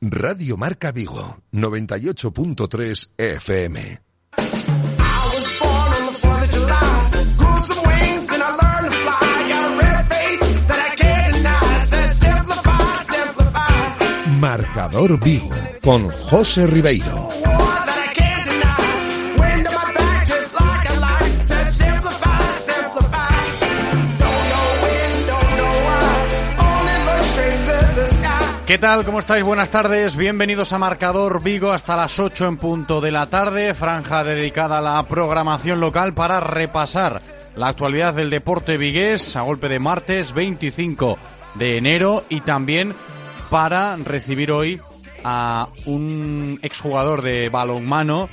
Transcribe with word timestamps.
Radio 0.00 0.56
Marca 0.58 0.92
Vigo, 0.92 1.38
98.3 1.52 3.08
FM. 3.16 4.00
Marcador 14.38 15.18
Vigo 15.24 15.48
con 15.82 16.10
José 16.10 16.66
Ribeiro. 16.66 17.35
¿Qué 28.66 28.78
tal? 28.78 29.04
¿Cómo 29.04 29.20
estáis? 29.20 29.44
Buenas 29.44 29.70
tardes. 29.70 30.16
Bienvenidos 30.16 30.72
a 30.72 30.78
Marcador 30.78 31.40
Vigo 31.40 31.70
hasta 31.70 31.94
las 31.94 32.18
8 32.18 32.46
en 32.46 32.56
punto 32.56 33.00
de 33.00 33.12
la 33.12 33.26
tarde. 33.26 33.74
Franja 33.74 34.24
dedicada 34.24 34.78
a 34.78 34.80
la 34.80 35.00
programación 35.04 35.78
local 35.78 36.14
para 36.14 36.40
repasar 36.40 37.22
la 37.54 37.68
actualidad 37.68 38.12
del 38.14 38.28
deporte 38.28 38.76
vigués 38.76 39.36
a 39.36 39.42
golpe 39.42 39.68
de 39.68 39.78
martes 39.78 40.32
25 40.32 41.16
de 41.54 41.78
enero 41.78 42.24
y 42.28 42.40
también 42.40 42.92
para 43.50 43.94
recibir 43.94 44.50
hoy 44.50 44.80
a 45.22 45.68
un 45.84 46.58
exjugador 46.60 47.22
de 47.22 47.48
balonmano 47.48 48.28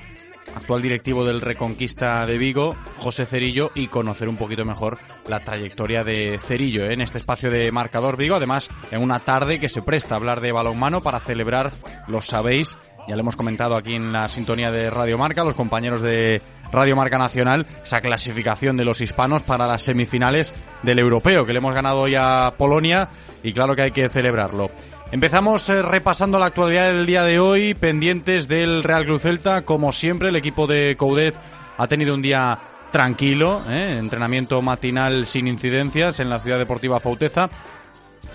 actual 0.55 0.81
directivo 0.81 1.25
del 1.25 1.41
Reconquista 1.41 2.25
de 2.25 2.37
Vigo, 2.37 2.75
José 2.97 3.25
Cerillo, 3.25 3.71
y 3.75 3.87
conocer 3.87 4.29
un 4.29 4.37
poquito 4.37 4.65
mejor 4.65 4.97
la 5.27 5.39
trayectoria 5.39 6.03
de 6.03 6.39
Cerillo 6.39 6.85
¿eh? 6.85 6.93
en 6.93 7.01
este 7.01 7.17
espacio 7.17 7.49
de 7.49 7.71
marcador 7.71 8.17
Vigo. 8.17 8.35
Además, 8.35 8.69
en 8.91 9.01
una 9.01 9.19
tarde 9.19 9.59
que 9.59 9.69
se 9.69 9.81
presta 9.81 10.15
a 10.15 10.17
hablar 10.17 10.41
de 10.41 10.51
balonmano 10.51 11.01
para 11.01 11.19
celebrar, 11.19 11.71
lo 12.07 12.21
sabéis, 12.21 12.75
ya 13.07 13.15
lo 13.15 13.21
hemos 13.21 13.35
comentado 13.35 13.75
aquí 13.75 13.95
en 13.95 14.13
la 14.13 14.27
sintonía 14.29 14.71
de 14.71 14.89
Radio 14.89 15.17
Marca, 15.17 15.43
los 15.43 15.55
compañeros 15.55 16.01
de 16.01 16.41
Radio 16.71 16.95
Marca 16.95 17.17
Nacional, 17.17 17.65
esa 17.83 18.01
clasificación 18.01 18.77
de 18.77 18.85
los 18.85 19.01
hispanos 19.01 19.43
para 19.43 19.67
las 19.67 19.83
semifinales 19.83 20.53
del 20.81 20.99
europeo, 20.99 21.45
que 21.45 21.53
le 21.53 21.59
hemos 21.59 21.75
ganado 21.75 21.99
hoy 22.01 22.15
a 22.15 22.53
Polonia 22.57 23.09
y 23.43 23.53
claro 23.53 23.75
que 23.75 23.83
hay 23.83 23.91
que 23.91 24.09
celebrarlo. 24.09 24.71
Empezamos 25.13 25.69
eh, 25.69 25.83
repasando 25.83 26.39
la 26.39 26.47
actualidad 26.47 26.91
del 26.91 27.05
día 27.05 27.21
de 27.21 27.37
hoy, 27.39 27.75
pendientes 27.75 28.47
del 28.47 28.81
Real 28.81 29.05
Cruz 29.05 29.21
Celta. 29.21 29.61
Como 29.61 29.91
siempre, 29.91 30.29
el 30.29 30.35
equipo 30.35 30.65
de 30.65 30.95
Coudet 30.97 31.35
ha 31.77 31.85
tenido 31.85 32.15
un 32.15 32.23
día 32.23 32.57
tranquilo, 32.91 33.61
¿eh? 33.69 33.97
entrenamiento 33.99 34.59
matinal 34.63 35.27
sin 35.27 35.47
incidencias 35.47 36.19
en 36.19 36.31
la 36.31 36.39
Ciudad 36.39 36.57
Deportiva 36.57 36.99
Fauteza. 36.99 37.47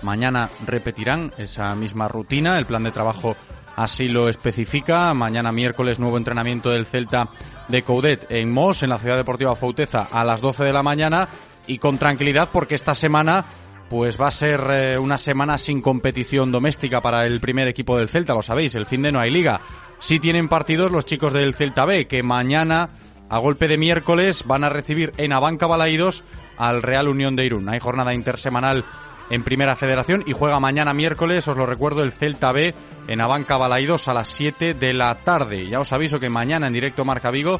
Mañana 0.03 0.49
repetirán 0.65 1.33
esa 1.37 1.75
misma 1.75 2.07
rutina, 2.07 2.57
el 2.57 2.65
plan 2.65 2.83
de 2.83 2.91
trabajo 2.91 3.35
así 3.75 4.07
lo 4.07 4.29
especifica. 4.29 5.13
Mañana 5.13 5.51
miércoles 5.51 5.99
nuevo 5.99 6.17
entrenamiento 6.17 6.69
del 6.69 6.85
Celta 6.85 7.27
de 7.67 7.81
Coudet 7.81 8.25
en 8.29 8.53
Mos, 8.53 8.83
en 8.83 8.91
la 8.91 8.99
Ciudad 8.99 9.17
Deportiva 9.17 9.53
Fauteza, 9.57 10.07
a 10.09 10.23
las 10.23 10.39
12 10.39 10.63
de 10.63 10.71
la 10.71 10.81
mañana 10.81 11.27
y 11.67 11.77
con 11.77 11.97
tranquilidad 11.97 12.51
porque 12.53 12.75
esta 12.75 12.95
semana 12.95 13.45
pues 13.89 14.19
va 14.19 14.27
a 14.27 14.31
ser 14.31 14.61
eh, 14.69 14.97
una 14.97 15.17
semana 15.17 15.57
sin 15.57 15.81
competición 15.81 16.51
doméstica 16.51 17.01
para 17.01 17.25
el 17.25 17.39
primer 17.39 17.67
equipo 17.67 17.97
del 17.97 18.07
Celta, 18.07 18.33
lo 18.33 18.43
sabéis, 18.43 18.75
el 18.75 18.85
fin 18.85 19.01
de 19.01 19.11
no 19.11 19.19
hay 19.19 19.31
liga. 19.31 19.59
Sí 19.97 20.19
tienen 20.19 20.47
partidos 20.47 20.91
los 20.91 21.05
chicos 21.05 21.33
del 21.33 21.55
Celta 21.55 21.85
B, 21.85 22.07
que 22.07 22.21
mañana, 22.21 22.89
a 23.29 23.37
golpe 23.39 23.67
de 23.67 23.77
miércoles, 23.77 24.43
van 24.45 24.63
a 24.63 24.69
recibir 24.69 25.11
en 25.17 25.33
Abanca 25.33 25.65
Balaídos 25.65 26.23
al 26.57 26.83
Real 26.83 27.07
Unión 27.07 27.35
de 27.35 27.45
Irún. 27.45 27.67
Hay 27.67 27.79
jornada 27.79 28.13
intersemanal 28.13 28.85
en 29.29 29.43
Primera 29.43 29.75
Federación 29.75 30.23
y 30.25 30.33
juega 30.33 30.59
mañana 30.59 30.93
miércoles, 30.93 31.47
os 31.47 31.57
lo 31.57 31.65
recuerdo, 31.65 32.03
el 32.03 32.11
Celta 32.11 32.51
B 32.51 32.73
en 33.07 33.21
Abanca 33.21 33.57
Balaídos 33.57 34.07
a 34.07 34.13
las 34.13 34.29
7 34.29 34.75
de 34.75 34.93
la 34.93 35.15
tarde. 35.15 35.67
Ya 35.67 35.79
os 35.79 35.91
aviso 35.93 36.19
que 36.19 36.29
mañana 36.29 36.67
en 36.67 36.73
directo 36.73 37.05
Marca 37.05 37.31
Vigo, 37.31 37.59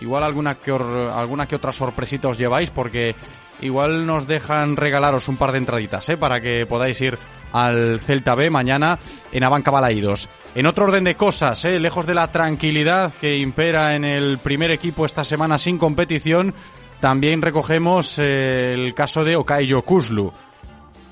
igual 0.00 0.24
alguna 0.24 0.56
que, 0.56 0.72
alguna 0.72 1.46
que 1.46 1.56
otra 1.56 1.72
sorpresita 1.72 2.28
os 2.28 2.38
lleváis 2.38 2.70
porque 2.70 3.14
igual 3.62 4.06
nos 4.06 4.26
dejan 4.26 4.76
regalaros 4.76 5.28
un 5.28 5.36
par 5.36 5.52
de 5.52 5.58
entraditas, 5.58 6.08
¿eh? 6.08 6.16
Para 6.16 6.40
que 6.40 6.66
podáis 6.66 7.00
ir 7.00 7.18
al 7.52 8.00
Celta 8.00 8.34
B 8.34 8.50
mañana 8.50 8.98
en 9.32 9.44
Abanca 9.44 9.70
Balaídos. 9.70 10.28
En 10.54 10.66
otro 10.66 10.84
orden 10.84 11.04
de 11.04 11.14
cosas, 11.14 11.64
¿eh? 11.64 11.78
lejos 11.78 12.06
de 12.06 12.14
la 12.14 12.30
tranquilidad 12.30 13.12
que 13.20 13.36
impera 13.36 13.94
en 13.94 14.04
el 14.04 14.38
primer 14.38 14.70
equipo 14.70 15.06
esta 15.06 15.24
semana 15.24 15.58
sin 15.58 15.78
competición, 15.78 16.54
también 17.00 17.40
recogemos 17.40 18.18
eh, 18.18 18.72
el 18.74 18.94
caso 18.94 19.24
de 19.24 19.36
Okayo 19.36 19.82
Kuslu. 19.82 20.32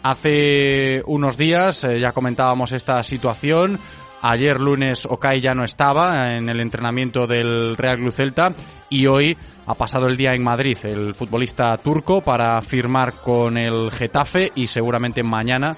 Hace 0.03 1.03
unos 1.07 1.37
días 1.37 1.85
eh, 1.85 2.01
ya 2.01 2.13
comentábamos 2.13 2.73
esta 2.73 3.03
situación. 3.03 3.79
Ayer 4.21 4.59
lunes 4.59 5.07
Okai 5.07 5.41
ya 5.41 5.55
no 5.55 5.63
estaba 5.63 6.33
en 6.35 6.49
el 6.49 6.61
entrenamiento 6.61 7.27
del 7.27 7.77
Real 7.77 7.99
Club 7.99 8.13
Celta 8.13 8.51
y 8.91 9.07
hoy 9.07 9.37
ha 9.67 9.75
pasado 9.75 10.07
el 10.07 10.17
día 10.17 10.33
en 10.35 10.43
Madrid 10.43 10.79
el 10.85 11.15
futbolista 11.15 11.77
turco 11.79 12.21
para 12.21 12.61
firmar 12.63 13.15
con 13.15 13.57
el 13.57 13.91
Getafe 13.91 14.51
y 14.55 14.67
seguramente 14.67 15.23
mañana 15.23 15.77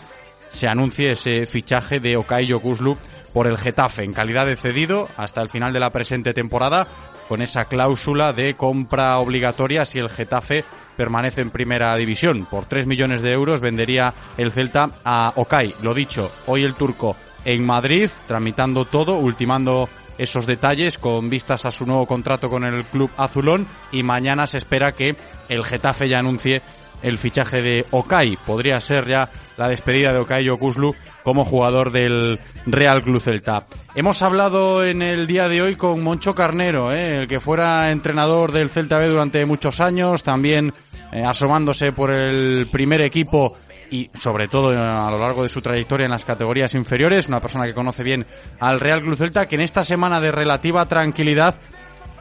se 0.49 0.69
anuncie 0.69 1.13
ese 1.13 1.47
fichaje 1.47 2.01
de 2.01 2.17
Okai 2.17 2.47
Yokuslu 2.47 2.97
por 3.33 3.47
el 3.47 3.57
Getafe 3.57 4.05
en 4.05 4.13
calidad 4.13 4.47
de 4.47 4.57
cedido 4.57 5.09
hasta 5.17 5.41
el 5.41 5.49
final 5.49 5.73
de 5.73 5.81
la 5.81 5.91
presente 5.91 6.35
temporada 6.35 6.87
con 7.29 7.43
esa 7.43 7.67
cláusula 7.67 8.33
de 8.33 8.55
compra 8.55 9.19
obligatoria 9.19 9.85
si 9.85 9.99
el 9.99 10.11
Getafe 10.11 10.65
permanece 10.97 11.43
en 11.43 11.51
primera 11.51 11.95
división. 11.97 12.47
Por 12.51 12.67
3 12.67 12.87
millones 12.87 13.23
de 13.23 13.33
euros 13.33 13.61
vendería 13.61 14.13
el 14.37 14.51
Celta 14.51 14.91
a 15.05 15.33
Okai. 15.37 15.75
Lo 15.83 15.95
dicho, 15.95 16.31
hoy 16.47 16.65
el 16.65 16.75
turco 16.75 17.17
en 17.45 17.65
Madrid, 17.65 18.11
tramitando 18.27 18.85
todo, 18.85 19.15
ultimando 19.15 19.89
esos 20.21 20.45
detalles 20.47 20.99
con 20.99 21.31
vistas 21.31 21.65
a 21.65 21.71
su 21.71 21.87
nuevo 21.87 22.07
contrato 22.07 22.51
con 22.51 22.65
el 22.65 22.85
club 22.85 23.11
azulón 23.17 23.67
y 23.91 24.03
mañana 24.03 24.47
se 24.47 24.59
espera 24.59 24.93
que 24.93 25.17
el 25.49 25.65
Getafe 25.65 26.09
ya 26.09 26.19
anuncie 26.19 26.61
el 27.03 27.17
fichaje 27.17 27.63
de 27.63 27.87
Okai. 27.91 28.37
Podría 28.37 28.79
ser 28.81 29.09
ya 29.09 29.31
la 29.57 29.69
despedida 29.69 30.13
de 30.13 30.19
Okai 30.19 30.45
Yokuslu 30.45 30.95
como 31.23 31.47
jugador 31.47 31.91
del 31.91 32.39
Real 32.67 33.03
Club 33.03 33.21
Celta. 33.21 33.67
Hemos 33.95 34.21
hablado 34.21 34.85
en 34.85 35.01
el 35.01 35.27
día 35.27 35.49
de 35.49 35.63
hoy 35.63 35.77
con 35.77 36.03
Moncho 36.03 36.35
Carnero, 36.35 36.93
¿eh? 36.93 37.23
el 37.23 37.27
que 37.27 37.41
fuera 37.41 37.91
entrenador 37.91 38.53
del 38.53 38.69
Celta 38.69 38.99
B 38.99 39.09
durante 39.09 39.47
muchos 39.47 39.81
años, 39.81 40.23
también 40.23 40.75
eh, 41.13 41.23
asomándose 41.25 41.93
por 41.93 42.11
el 42.11 42.69
primer 42.71 43.01
equipo 43.01 43.57
y 43.91 44.09
sobre 44.15 44.49
todo 44.49 44.71
a 44.71 45.11
lo 45.11 45.19
largo 45.19 45.43
de 45.43 45.49
su 45.49 45.61
trayectoria 45.61 46.05
en 46.05 46.13
las 46.13 46.25
categorías 46.25 46.75
inferiores, 46.75 47.29
una 47.29 47.41
persona 47.41 47.67
que 47.67 47.75
conoce 47.75 48.05
bien 48.05 48.27
al 48.61 48.81
Real 48.81 49.03
Club 49.03 49.17
Celta, 49.17 49.47
que 49.47 49.57
en 49.57 49.63
esta 49.63 49.85
semana 49.85 50.21
de 50.21 50.33
relativa 50.33 50.87
tranquilidad, 50.87 51.57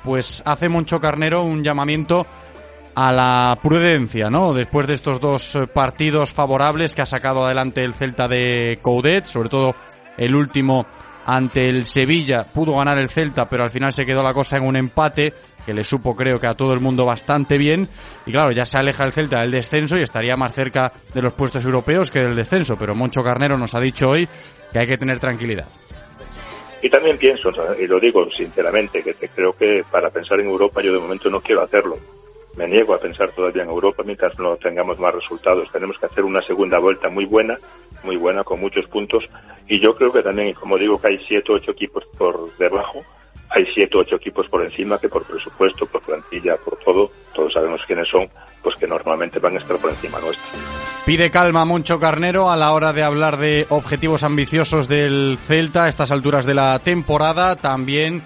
pues 0.03 0.41
hace 0.46 0.69
Moncho 0.69 1.00
Carnero 1.00 1.44
un 1.44 1.63
llamamiento 1.63 2.25
a 2.96 3.12
la 3.12 3.58
prudencia, 3.62 4.29
¿no? 4.29 4.53
Después 4.53 4.88
de 4.88 4.96
estos 4.96 5.19
dos 5.19 5.58
partidos 5.74 6.31
favorables 6.31 6.96
que 6.96 7.02
ha 7.02 7.06
sacado 7.06 7.46
adelante 7.46 7.84
el 7.84 7.94
Celta 7.94 8.28
de 8.28 8.79
Coudet, 8.81 9.25
sobre 9.25 9.50
todo 9.50 9.75
el 10.18 10.35
último 10.35 10.85
ante 11.31 11.66
el 11.66 11.85
Sevilla. 11.85 12.44
Pudo 12.44 12.75
ganar 12.75 12.97
el 12.97 13.09
Celta, 13.09 13.47
pero 13.47 13.63
al 13.63 13.69
final 13.69 13.91
se 13.91 14.03
quedó 14.03 14.23
la 14.23 14.34
cosa 14.34 14.57
en 14.57 14.66
un 14.66 14.75
empate 14.75 15.31
que 15.63 15.73
le 15.73 15.84
supo 15.84 16.16
creo 16.16 16.40
que 16.40 16.47
a 16.47 16.56
todo 16.56 16.73
el 16.73 16.79
mundo 16.79 17.06
bastante 17.06 17.59
bien. 17.59 17.88
Y 18.25 18.31
claro, 18.31 18.51
ya 18.51 18.66
se 18.66 18.79
aleja 18.79 19.03
el 19.03 19.12
Celta 19.12 19.41
del 19.41 19.51
descenso 19.51 19.95
y 19.95 20.01
estaría 20.01 20.35
más 20.35 20.56
cerca 20.56 20.91
de 21.13 21.22
los 21.22 21.34
puestos 21.34 21.63
europeos 21.63 22.09
que 22.09 22.19
del 22.19 22.35
descenso. 22.35 22.78
Pero 22.78 22.95
Moncho 22.95 23.22
Carnero 23.22 23.59
nos 23.59 23.75
ha 23.75 23.79
dicho 23.79 24.09
hoy 24.09 24.28
que 24.72 24.79
hay 24.79 24.88
que 24.88 24.97
tener 24.97 25.19
tranquilidad. 25.19 25.67
Y 26.81 26.90
también 26.90 27.17
pienso, 27.17 27.50
y 27.79 27.85
lo 27.85 28.00
digo 28.00 28.25
sinceramente, 28.31 29.03
que 29.03 29.13
creo 29.13 29.53
que 29.53 29.84
para 29.91 30.09
pensar 30.09 30.40
en 30.40 30.47
Europa 30.47 30.81
yo 30.81 30.94
de 30.94 31.00
momento 31.00 31.29
no 31.29 31.41
quiero 31.41 31.61
hacerlo. 31.61 31.97
Me 32.58 32.68
niego 32.68 32.94
a 32.94 33.00
pensar 33.00 33.32
todavía 33.32 33.64
en 33.64 33.70
Europa 33.70 34.04
mientras 34.06 34.38
no 34.40 34.58
tengamos 34.58 35.00
más 35.00 35.14
resultados. 35.14 35.72
Tenemos 35.72 35.98
que 35.98 36.08
hacer 36.08 36.24
una 36.24 36.42
segunda 36.42 36.80
vuelta 36.80 37.10
muy 37.10 37.26
buena, 37.26 37.58
muy 38.04 38.18
buena, 38.18 38.44
con 38.44 38.60
muchos 38.60 38.88
puntos. 38.88 39.30
Y 39.68 39.80
yo 39.80 39.96
creo 39.96 40.12
que 40.12 40.24
también, 40.24 40.54
como 40.54 40.78
digo, 40.78 41.00
que 41.00 41.08
hay 41.08 41.20
siete 41.28 41.52
o 41.52 41.56
ocho 41.56 41.72
equipos 41.72 42.06
por 42.18 42.56
debajo 42.58 43.03
hay 43.50 43.66
siete 43.73 43.97
o 43.97 44.02
ocho 44.02 44.16
equipos 44.16 44.47
por 44.47 44.64
encima 44.64 45.00
que 45.00 45.09
por 45.09 45.26
presupuesto, 45.26 45.85
por 45.88 46.02
plantilla, 46.03 46.56
por 46.58 46.78
todo, 46.78 47.09
todos 47.34 47.52
sabemos 47.52 47.82
quiénes 47.85 48.08
son, 48.08 48.29
pues 48.62 48.76
que 48.76 48.88
normalmente 48.88 49.40
van 49.40 49.56
a 49.56 49.59
estar 49.59 49.78
por 49.78 49.90
encima 49.90 50.20
nuestro. 50.20 50.59
Pide 51.06 51.32
calma 51.32 51.66
Moncho 51.66 52.00
Carnero 52.00 52.52
a 52.52 52.58
la 52.58 52.72
hora 52.72 52.94
de 52.94 53.02
hablar 53.02 53.38
de 53.38 53.66
objetivos 53.70 54.23
ambiciosos 54.23 54.88
del 54.88 55.38
Celta 55.38 55.85
a 55.85 55.90
estas 55.90 56.12
alturas 56.12 56.46
de 56.46 56.53
la 56.53 56.78
temporada. 56.79 57.56
También 57.56 58.23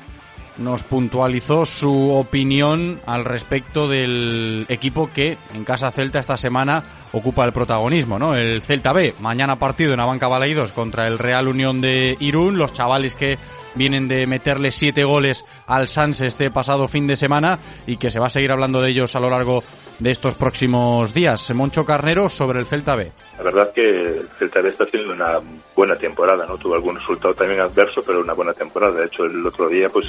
nos 0.57 0.83
puntualizó 0.83 1.65
su 1.65 2.11
opinión 2.11 3.01
al 3.05 3.25
respecto 3.25 3.87
del 3.87 4.65
equipo 4.69 5.09
que 5.11 5.37
en 5.53 5.63
Casa 5.63 5.91
Celta 5.91 6.19
esta 6.19 6.37
semana 6.37 6.83
ocupa 7.11 7.45
el 7.45 7.53
protagonismo, 7.53 8.19
¿no? 8.19 8.35
El 8.35 8.61
Celta 8.61 8.93
B, 8.93 9.15
mañana 9.19 9.57
partido 9.57 9.93
en 9.93 9.99
Abanca 9.99 10.27
Balaídos 10.27 10.71
contra 10.71 11.07
el 11.07 11.19
Real 11.19 11.47
Unión 11.47 11.81
de 11.81 12.17
Irún, 12.19 12.57
los 12.57 12.73
chavales 12.73 13.15
que 13.15 13.37
vienen 13.75 14.07
de 14.07 14.27
meterle 14.27 14.71
siete 14.71 15.03
goles 15.03 15.45
al 15.67 15.87
Sans 15.87 16.21
este 16.21 16.51
pasado 16.51 16.87
fin 16.87 17.07
de 17.07 17.15
semana 17.15 17.59
y 17.87 17.97
que 17.97 18.09
se 18.09 18.19
va 18.19 18.27
a 18.27 18.29
seguir 18.29 18.51
hablando 18.51 18.81
de 18.81 18.89
ellos 18.89 19.15
a 19.15 19.19
lo 19.19 19.29
largo 19.29 19.63
de 19.99 20.11
estos 20.11 20.35
próximos 20.35 21.13
días. 21.13 21.53
Moncho 21.53 21.85
Carnero 21.85 22.29
sobre 22.29 22.59
el 22.59 22.65
Celta 22.65 22.95
B. 22.95 23.11
La 23.37 23.43
verdad 23.43 23.71
que 23.73 23.89
el 23.89 24.29
Celta 24.37 24.61
B 24.61 24.69
está 24.69 24.83
haciendo 24.83 25.13
una 25.13 25.39
buena 25.75 25.95
temporada, 25.95 26.45
¿no? 26.45 26.57
Tuvo 26.57 26.75
algún 26.75 26.97
resultado 26.97 27.33
también 27.33 27.61
adverso, 27.61 28.03
pero 28.05 28.21
una 28.21 28.33
buena 28.33 28.53
temporada. 28.53 28.99
De 28.99 29.05
hecho, 29.05 29.25
el 29.25 29.45
otro 29.45 29.69
día, 29.69 29.87
pues, 29.89 30.07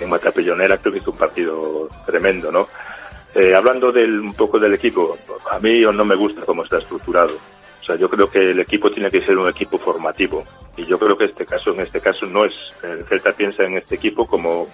en 0.00 0.10
Matapellonera 0.10 0.78
creo 0.78 0.92
que 0.92 0.98
hizo 1.00 1.10
un 1.10 1.18
partido 1.18 1.88
tremendo, 2.04 2.50
¿no? 2.52 2.68
Eh, 3.34 3.54
hablando 3.54 3.92
del, 3.92 4.20
un 4.20 4.34
poco 4.34 4.58
del 4.58 4.74
equipo, 4.74 5.18
a 5.50 5.58
mí 5.58 5.80
no 5.80 6.04
me 6.04 6.14
gusta 6.14 6.42
cómo 6.46 6.64
está 6.64 6.78
estructurado. 6.78 7.34
O 7.34 7.84
sea, 7.84 7.94
yo 7.96 8.08
creo 8.08 8.30
que 8.30 8.50
el 8.50 8.58
equipo 8.60 8.90
tiene 8.90 9.10
que 9.10 9.20
ser 9.20 9.36
un 9.36 9.48
equipo 9.48 9.78
formativo. 9.78 10.44
Y 10.76 10.86
yo 10.86 10.98
creo 10.98 11.16
que 11.16 11.26
este 11.26 11.46
caso, 11.46 11.72
en 11.72 11.80
este 11.80 12.00
caso 12.00 12.26
no 12.26 12.44
es. 12.44 12.58
El 12.82 13.04
Celta 13.04 13.32
piensa 13.32 13.64
en 13.64 13.76
este 13.76 13.94
equipo 13.96 14.26
como 14.26 14.66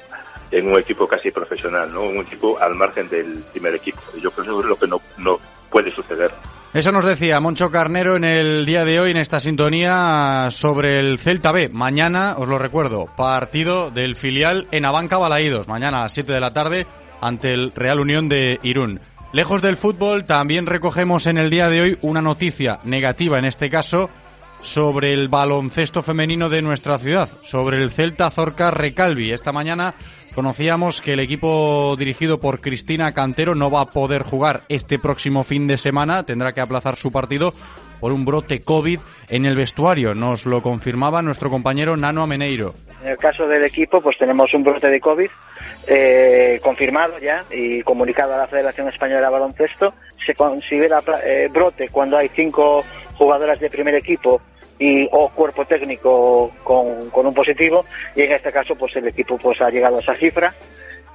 en 0.50 0.68
un 0.68 0.78
equipo 0.78 1.06
casi 1.06 1.30
profesional, 1.30 1.92
¿no? 1.92 2.02
Un 2.02 2.18
equipo 2.18 2.58
al 2.58 2.74
margen 2.74 3.08
del 3.08 3.42
primer 3.52 3.74
equipo. 3.74 4.00
Y 4.16 4.20
yo 4.20 4.30
creo 4.30 4.56
que 4.56 4.62
es 4.62 4.68
lo 4.68 4.76
que 4.76 4.86
no, 4.86 5.00
no 5.18 5.38
puede 5.68 5.90
suceder. 5.90 6.30
Eso 6.74 6.90
nos 6.90 7.04
decía 7.04 7.38
Moncho 7.38 7.70
Carnero 7.70 8.16
en 8.16 8.24
el 8.24 8.64
día 8.64 8.86
de 8.86 8.98
hoy 8.98 9.10
en 9.10 9.18
esta 9.18 9.40
sintonía 9.40 10.48
sobre 10.50 10.98
el 10.98 11.18
Celta 11.18 11.52
B. 11.52 11.68
Mañana, 11.68 12.36
os 12.38 12.48
lo 12.48 12.58
recuerdo, 12.58 13.04
partido 13.14 13.90
del 13.90 14.16
filial 14.16 14.66
en 14.70 14.86
Abanca 14.86 15.18
Balaídos. 15.18 15.68
Mañana 15.68 15.98
a 15.98 16.02
las 16.04 16.12
7 16.12 16.32
de 16.32 16.40
la 16.40 16.54
tarde 16.54 16.86
ante 17.20 17.52
el 17.52 17.72
Real 17.72 18.00
Unión 18.00 18.30
de 18.30 18.58
Irún. 18.62 19.00
Lejos 19.34 19.60
del 19.60 19.76
fútbol, 19.76 20.24
también 20.24 20.64
recogemos 20.64 21.26
en 21.26 21.36
el 21.36 21.50
día 21.50 21.68
de 21.68 21.82
hoy 21.82 21.98
una 22.00 22.22
noticia 22.22 22.78
negativa, 22.84 23.38
en 23.38 23.44
este 23.44 23.68
caso, 23.68 24.08
sobre 24.62 25.12
el 25.12 25.28
baloncesto 25.28 26.02
femenino 26.02 26.48
de 26.48 26.62
nuestra 26.62 26.96
ciudad, 26.96 27.28
sobre 27.42 27.82
el 27.82 27.90
Celta 27.90 28.30
Zorca 28.30 28.70
Recalvi. 28.70 29.32
Esta 29.32 29.52
mañana 29.52 29.94
conocíamos 30.34 31.00
que 31.00 31.12
el 31.12 31.20
equipo 31.20 31.94
dirigido 31.98 32.40
por 32.40 32.60
Cristina 32.60 33.12
Cantero 33.12 33.54
no 33.54 33.70
va 33.70 33.82
a 33.82 33.86
poder 33.86 34.22
jugar 34.22 34.62
este 34.68 34.98
próximo 34.98 35.44
fin 35.44 35.66
de 35.66 35.76
semana, 35.76 36.22
tendrá 36.22 36.52
que 36.52 36.60
aplazar 36.60 36.96
su 36.96 37.10
partido 37.10 37.52
por 38.00 38.12
un 38.12 38.24
brote 38.24 38.62
COVID 38.62 38.98
en 39.28 39.46
el 39.46 39.56
vestuario. 39.56 40.14
Nos 40.14 40.46
lo 40.46 40.62
confirmaba 40.62 41.22
nuestro 41.22 41.50
compañero 41.50 41.96
Nano 41.96 42.22
Ameneiro. 42.22 42.74
En 43.02 43.10
el 43.10 43.18
caso 43.18 43.46
del 43.46 43.64
equipo, 43.64 44.00
pues 44.00 44.16
tenemos 44.18 44.52
un 44.54 44.62
brote 44.62 44.88
de 44.88 45.00
COVID 45.00 45.28
eh, 45.88 46.60
confirmado 46.62 47.18
ya 47.18 47.44
y 47.50 47.82
comunicado 47.82 48.34
a 48.34 48.38
la 48.38 48.46
Federación 48.46 48.88
Española 48.88 49.22
de 49.22 49.30
Baloncesto. 49.30 49.94
Se 50.24 50.34
considera 50.34 51.00
eh, 51.24 51.48
brote 51.52 51.88
cuando 51.90 52.16
hay 52.16 52.28
cinco 52.28 52.84
jugadoras 53.14 53.60
de 53.60 53.70
primer 53.70 53.94
equipo 53.94 54.40
y 54.82 55.08
o 55.12 55.28
cuerpo 55.28 55.64
técnico 55.64 56.50
con, 56.64 57.08
con, 57.10 57.24
un 57.24 57.32
positivo 57.32 57.84
y 58.16 58.22
en 58.22 58.32
este 58.32 58.50
caso 58.50 58.74
pues 58.74 58.96
el 58.96 59.06
equipo 59.06 59.38
pues 59.38 59.60
ha 59.60 59.68
llegado 59.68 59.98
a 59.98 60.00
esa 60.00 60.14
cifra 60.14 60.52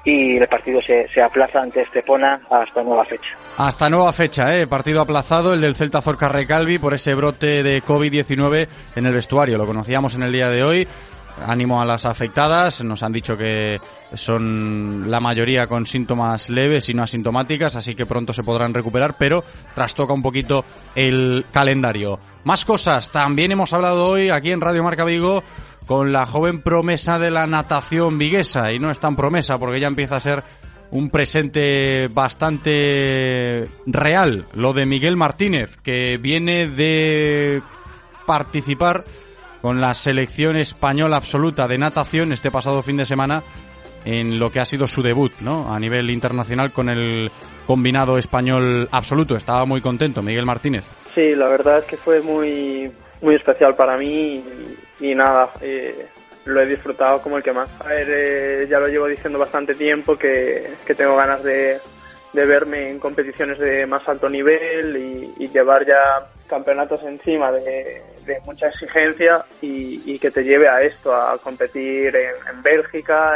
y 0.05 0.37
el 0.37 0.47
partido 0.47 0.81
se, 0.81 1.05
se 1.09 1.21
aplaza 1.21 1.59
ante 1.59 1.81
Estepona 1.81 2.39
hasta 2.49 2.81
nueva 2.81 3.03
fecha. 3.03 3.27
Hasta 3.57 3.89
nueva 3.89 4.13
fecha, 4.13 4.55
¿eh? 4.55 4.65
partido 4.67 5.01
aplazado, 5.01 5.53
el 5.53 5.59
del 5.59 5.75
Celta 5.75 6.01
Zorca 6.01 6.29
Recalvi 6.29 6.79
por 6.79 6.93
ese 6.93 7.13
brote 7.13 7.61
de 7.61 7.83
COVID-19 7.83 8.67
en 8.95 9.05
el 9.05 9.13
vestuario. 9.13 9.57
Lo 9.57 9.65
conocíamos 9.65 10.15
en 10.15 10.23
el 10.23 10.31
día 10.31 10.47
de 10.47 10.63
hoy. 10.63 10.87
Ánimo 11.45 11.81
a 11.81 11.85
las 11.85 12.05
afectadas, 12.05 12.83
nos 12.83 13.03
han 13.03 13.11
dicho 13.11 13.37
que 13.37 13.79
son 14.13 15.09
la 15.09 15.19
mayoría 15.19 15.67
con 15.67 15.85
síntomas 15.85 16.49
leves 16.49 16.89
y 16.89 16.93
no 16.93 17.03
asintomáticas, 17.03 17.75
así 17.75 17.95
que 17.95 18.05
pronto 18.05 18.33
se 18.33 18.43
podrán 18.43 18.73
recuperar, 18.73 19.17
pero 19.17 19.43
trastoca 19.75 20.13
un 20.13 20.21
poquito 20.21 20.65
el 20.95 21.45
calendario. 21.51 22.19
Más 22.43 22.65
cosas, 22.65 23.11
también 23.11 23.51
hemos 23.51 23.73
hablado 23.73 24.07
hoy 24.07 24.29
aquí 24.29 24.51
en 24.51 24.61
Radio 24.61 24.83
Marca 24.83 25.05
Vigo 25.05 25.43
con 25.85 26.11
la 26.11 26.25
joven 26.25 26.61
promesa 26.61 27.19
de 27.19 27.31
la 27.31 27.47
natación 27.47 28.17
viguesa, 28.17 28.71
y 28.71 28.79
no 28.79 28.91
es 28.91 28.99
tan 28.99 29.15
promesa 29.15 29.57
porque 29.57 29.79
ya 29.79 29.87
empieza 29.87 30.17
a 30.17 30.21
ser 30.21 30.43
un 30.91 31.09
presente 31.09 32.07
bastante 32.07 33.67
real, 33.85 34.45
lo 34.55 34.73
de 34.73 34.85
Miguel 34.85 35.17
Martínez, 35.17 35.77
que 35.77 36.17
viene 36.17 36.67
de 36.67 37.61
participar 38.25 39.03
con 39.61 39.81
la 39.81 39.93
selección 39.93 40.55
española 40.55 41.17
absoluta 41.17 41.67
de 41.67 41.77
natación 41.77 42.31
este 42.31 42.51
pasado 42.51 42.83
fin 42.83 42.97
de 42.97 43.05
semana 43.05 43.43
en 44.05 44.39
lo 44.39 44.49
que 44.49 44.59
ha 44.59 44.65
sido 44.65 44.87
su 44.87 45.01
debut, 45.01 45.33
¿no? 45.41 45.73
A 45.73 45.79
nivel 45.79 46.09
internacional 46.09 46.71
con 46.71 46.89
el 46.89 47.29
combinado 47.65 48.17
español 48.17 48.87
absoluto. 48.91 49.35
Estaba 49.35 49.65
muy 49.65 49.81
contento 49.81 50.21
Miguel 50.21 50.45
Martínez. 50.45 50.85
Sí, 51.13 51.35
la 51.35 51.47
verdad 51.49 51.79
es 51.79 51.85
que 51.85 51.97
fue 51.97 52.21
muy 52.21 52.91
muy 53.21 53.35
especial 53.35 53.75
para 53.75 53.97
mí 53.97 54.43
y, 54.99 55.15
nada, 55.15 55.51
eh, 55.61 56.07
lo 56.45 56.61
he 56.61 56.67
disfrutado 56.67 57.21
como 57.21 57.37
el 57.37 57.43
que 57.43 57.51
más. 57.51 57.69
A 57.79 57.87
ver, 57.87 58.07
eh, 58.09 58.67
ya 58.69 58.79
lo 58.79 58.87
llevo 58.87 59.07
diciendo 59.07 59.39
bastante 59.39 59.73
tiempo 59.73 60.15
que, 60.17 60.75
que 60.85 60.95
tengo 60.95 61.15
ganas 61.15 61.43
de, 61.43 61.77
de 62.33 62.45
verme 62.45 62.89
en 62.89 62.99
competiciones 62.99 63.57
de 63.59 63.85
más 63.85 64.07
alto 64.07 64.29
nivel 64.29 64.95
y, 65.39 65.47
llevar 65.47 65.85
ya 65.85 66.29
campeonatos 66.47 67.03
encima 67.03 67.51
de, 67.51 68.01
mucha 68.45 68.67
exigencia 68.67 69.45
y, 69.61 70.17
que 70.19 70.31
te 70.31 70.43
lleve 70.43 70.67
a 70.67 70.81
esto, 70.81 71.13
a 71.13 71.37
competir 71.37 72.13
en, 72.15 72.61
Bélgica, 72.61 73.35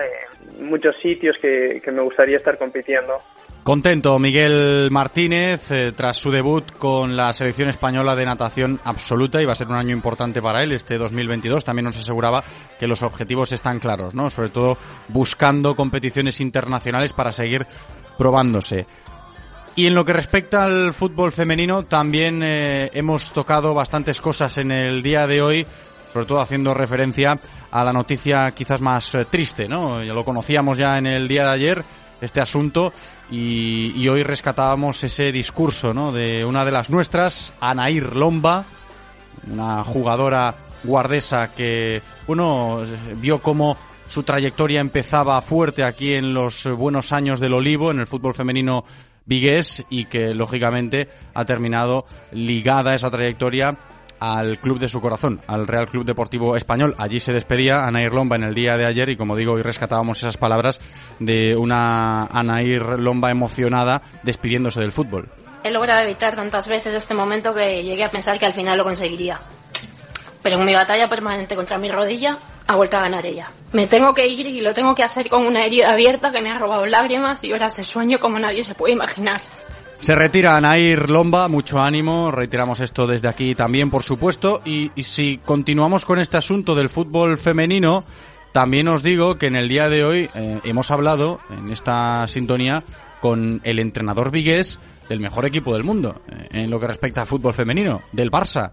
en 0.58 0.66
muchos 0.66 0.96
sitios 1.02 1.38
que, 1.38 1.81
me 1.92 2.02
gustaría 2.02 2.38
estar 2.38 2.58
compitiendo. 2.58 3.18
Contento 3.63 4.18
Miguel 4.18 4.90
Martínez 4.90 5.72
eh, 5.72 5.92
tras 5.96 6.18
su 6.18 6.31
debut 6.31 6.72
con 6.80 7.16
la 7.16 7.31
selección 7.31 7.69
española 7.69 8.16
de 8.16 8.25
natación 8.25 8.80
absoluta 8.84 9.40
y 9.40 9.46
va 9.46 9.52
a 9.52 9.56
ser 9.56 9.68
un 9.68 9.75
año 9.75 9.92
importante 9.92 10.42
para 10.42 10.63
él 10.63 10.72
este 10.72 10.98
2022. 10.98 11.63
También 11.63 11.86
nos 11.86 11.98
aseguraba 11.98 12.44
que 12.80 12.88
los 12.88 13.04
objetivos 13.04 13.52
están 13.52 13.80
claros, 13.80 14.16
¿no? 14.16 14.31
Sobre 14.31 14.50
todo 14.50 14.80
buscando 15.10 15.75
competiciones 15.75 16.42
internacionales 16.42 17.13
para 17.13 17.31
seguir 17.31 17.68
probándose. 18.18 18.88
Y 19.75 19.88
en 19.88 19.95
lo 19.95 20.03
que 20.03 20.13
respecta 20.13 20.65
al 20.65 20.94
fútbol 20.94 21.31
femenino, 21.31 21.83
también 21.83 22.41
eh, 22.44 22.89
hemos 22.94 23.31
tocado 23.31 23.73
bastantes 23.73 24.19
cosas 24.19 24.57
en 24.57 24.71
el 24.71 25.01
día 25.01 25.25
de 25.27 25.41
hoy, 25.41 25.65
sobre 26.12 26.25
todo 26.25 26.41
haciendo 26.41 26.73
referencia 26.73 27.39
a 27.71 27.83
la 27.85 27.94
noticia 27.94 28.51
quizás 28.51 28.81
más 28.81 29.15
eh, 29.15 29.25
triste, 29.25 29.69
¿no? 29.69 30.03
Ya 30.03 30.13
lo 30.13 30.25
conocíamos 30.25 30.77
ya 30.77 30.97
en 30.97 31.07
el 31.07 31.25
día 31.25 31.44
de 31.44 31.51
ayer, 31.51 31.83
este 32.19 32.41
asunto, 32.41 32.91
y, 33.31 33.94
y, 33.95 34.09
hoy 34.09 34.23
rescatábamos 34.23 35.01
ese 35.06 35.31
discurso, 35.31 35.94
¿no? 35.94 36.12
De 36.12 36.44
una 36.44 36.65
de 36.65 36.71
las 36.71 36.89
nuestras, 36.89 37.53
Anair 37.62 38.13
Lomba, 38.13 38.65
una 39.50 39.85
jugadora 39.85 40.53
guardesa 40.83 41.53
que, 41.56 42.01
bueno, 42.27 42.83
vio 43.15 43.41
cómo 43.41 43.77
su 44.07 44.24
trayectoria 44.24 44.81
empezaba 44.81 45.39
fuerte 45.39 45.85
aquí 45.85 46.13
en 46.13 46.33
los 46.33 46.67
buenos 46.67 47.13
años 47.13 47.39
del 47.39 47.53
Olivo, 47.53 47.91
en 47.91 48.00
el 48.00 48.07
fútbol 48.07 48.33
femenino 48.33 48.83
vigués, 49.25 49.85
y 49.89 50.06
que 50.06 50.33
lógicamente 50.33 51.07
ha 51.33 51.45
terminado 51.45 52.06
ligada 52.31 52.94
esa 52.94 53.09
trayectoria 53.09 53.77
al 54.21 54.59
club 54.59 54.77
de 54.77 54.88
su 54.88 55.01
corazón, 55.01 55.41
al 55.47 55.65
Real 55.65 55.88
Club 55.88 56.06
Deportivo 56.06 56.56
Español. 56.56 56.94
Allí 57.00 57.19
se 57.19 57.33
despedía 57.33 57.79
Anair 57.79 58.13
Lomba 58.13 58.35
en 58.35 58.44
el 58.44 58.53
día 58.53 58.77
de 58.77 58.85
ayer 58.85 59.09
y 59.09 59.18
como 59.18 59.35
digo, 59.35 59.53
hoy 59.53 59.63
rescatábamos 59.63 60.19
esas 60.19 60.38
palabras 60.38 60.79
de 61.19 61.55
una 61.55 62.25
Anair 62.25 63.00
Lomba 63.00 63.31
emocionada 63.31 64.03
despidiéndose 64.22 64.79
del 64.79 64.91
fútbol. 64.91 65.27
He 65.63 65.72
logrado 65.72 66.01
evitar 66.01 66.36
tantas 66.36 66.67
veces 66.67 66.93
este 66.93 67.15
momento 67.15 67.53
que 67.53 67.84
llegué 67.84 68.03
a 68.03 68.10
pensar 68.10 68.38
que 68.38 68.46
al 68.46 68.53
final 68.53 68.77
lo 68.77 68.84
conseguiría. 68.84 69.41
Pero 70.43 70.60
en 70.60 70.65
mi 70.65 70.74
batalla 70.74 71.10
permanente 71.10 71.55
contra 71.55 71.79
mi 71.79 71.89
rodilla 71.89 72.38
ha 72.68 72.75
vuelto 72.75 72.98
a 72.98 73.01
ganar 73.01 73.25
ella. 73.25 73.50
Me 73.74 73.88
tengo 73.88 74.13
que 74.13 74.27
ir 74.27 74.46
y 74.46 74.62
lo 74.62 74.74
tengo 74.74 74.96
que 74.96 75.03
hacer 75.03 75.30
con 75.30 75.46
una 75.46 75.65
herida 75.65 75.91
abierta 75.91 76.32
que 76.32 76.41
me 76.41 76.50
ha 76.50 76.58
robado 76.58 76.86
lágrimas 76.86 77.44
y 77.44 77.53
horas 77.53 77.75
de 77.77 77.84
sueño 77.84 78.20
como 78.20 78.39
nadie 78.39 78.63
se 78.63 78.75
puede 78.75 78.94
imaginar. 78.94 79.41
Se 80.01 80.15
retira 80.15 80.60
Nair 80.60 81.12
Lomba, 81.12 81.48
mucho 81.48 81.80
ánimo, 81.80 82.32
retiramos 82.32 82.80
esto 82.80 83.06
desde 83.06 83.27
aquí 83.27 83.53
también, 83.53 83.91
por 83.91 84.01
supuesto, 84.01 84.62
y, 84.65 84.89
si 85.03 85.38
continuamos 85.38 86.06
con 86.06 86.18
este 86.18 86.38
asunto 86.38 86.74
del 86.74 86.89
fútbol 86.89 87.38
femenino, 87.38 88.03
también 88.51 88.88
os 88.88 89.03
digo 89.03 89.38
que 89.38 89.46
en 89.46 89.56
el 89.56 89.68
día 89.68 89.89
de 89.89 90.03
hoy 90.03 90.30
eh, 90.34 90.60
hemos 90.63 90.89
hablado 90.89 91.39
en 91.51 91.72
esta 91.72 92.27
sintonía 92.27 92.84
con 93.22 93.62
el 93.63 93.77
entrenador 93.77 94.32
vigués 94.32 94.80
del 95.08 95.20
mejor 95.20 95.46
equipo 95.46 95.74
del 95.74 95.84
mundo, 95.84 96.24
eh, 96.27 96.48
en 96.63 96.72
lo 96.72 96.80
que 96.80 96.88
respecta 96.88 97.22
a 97.22 97.25
fútbol 97.27 97.53
femenino, 97.53 98.01
del 98.12 98.32
Barça. 98.32 98.72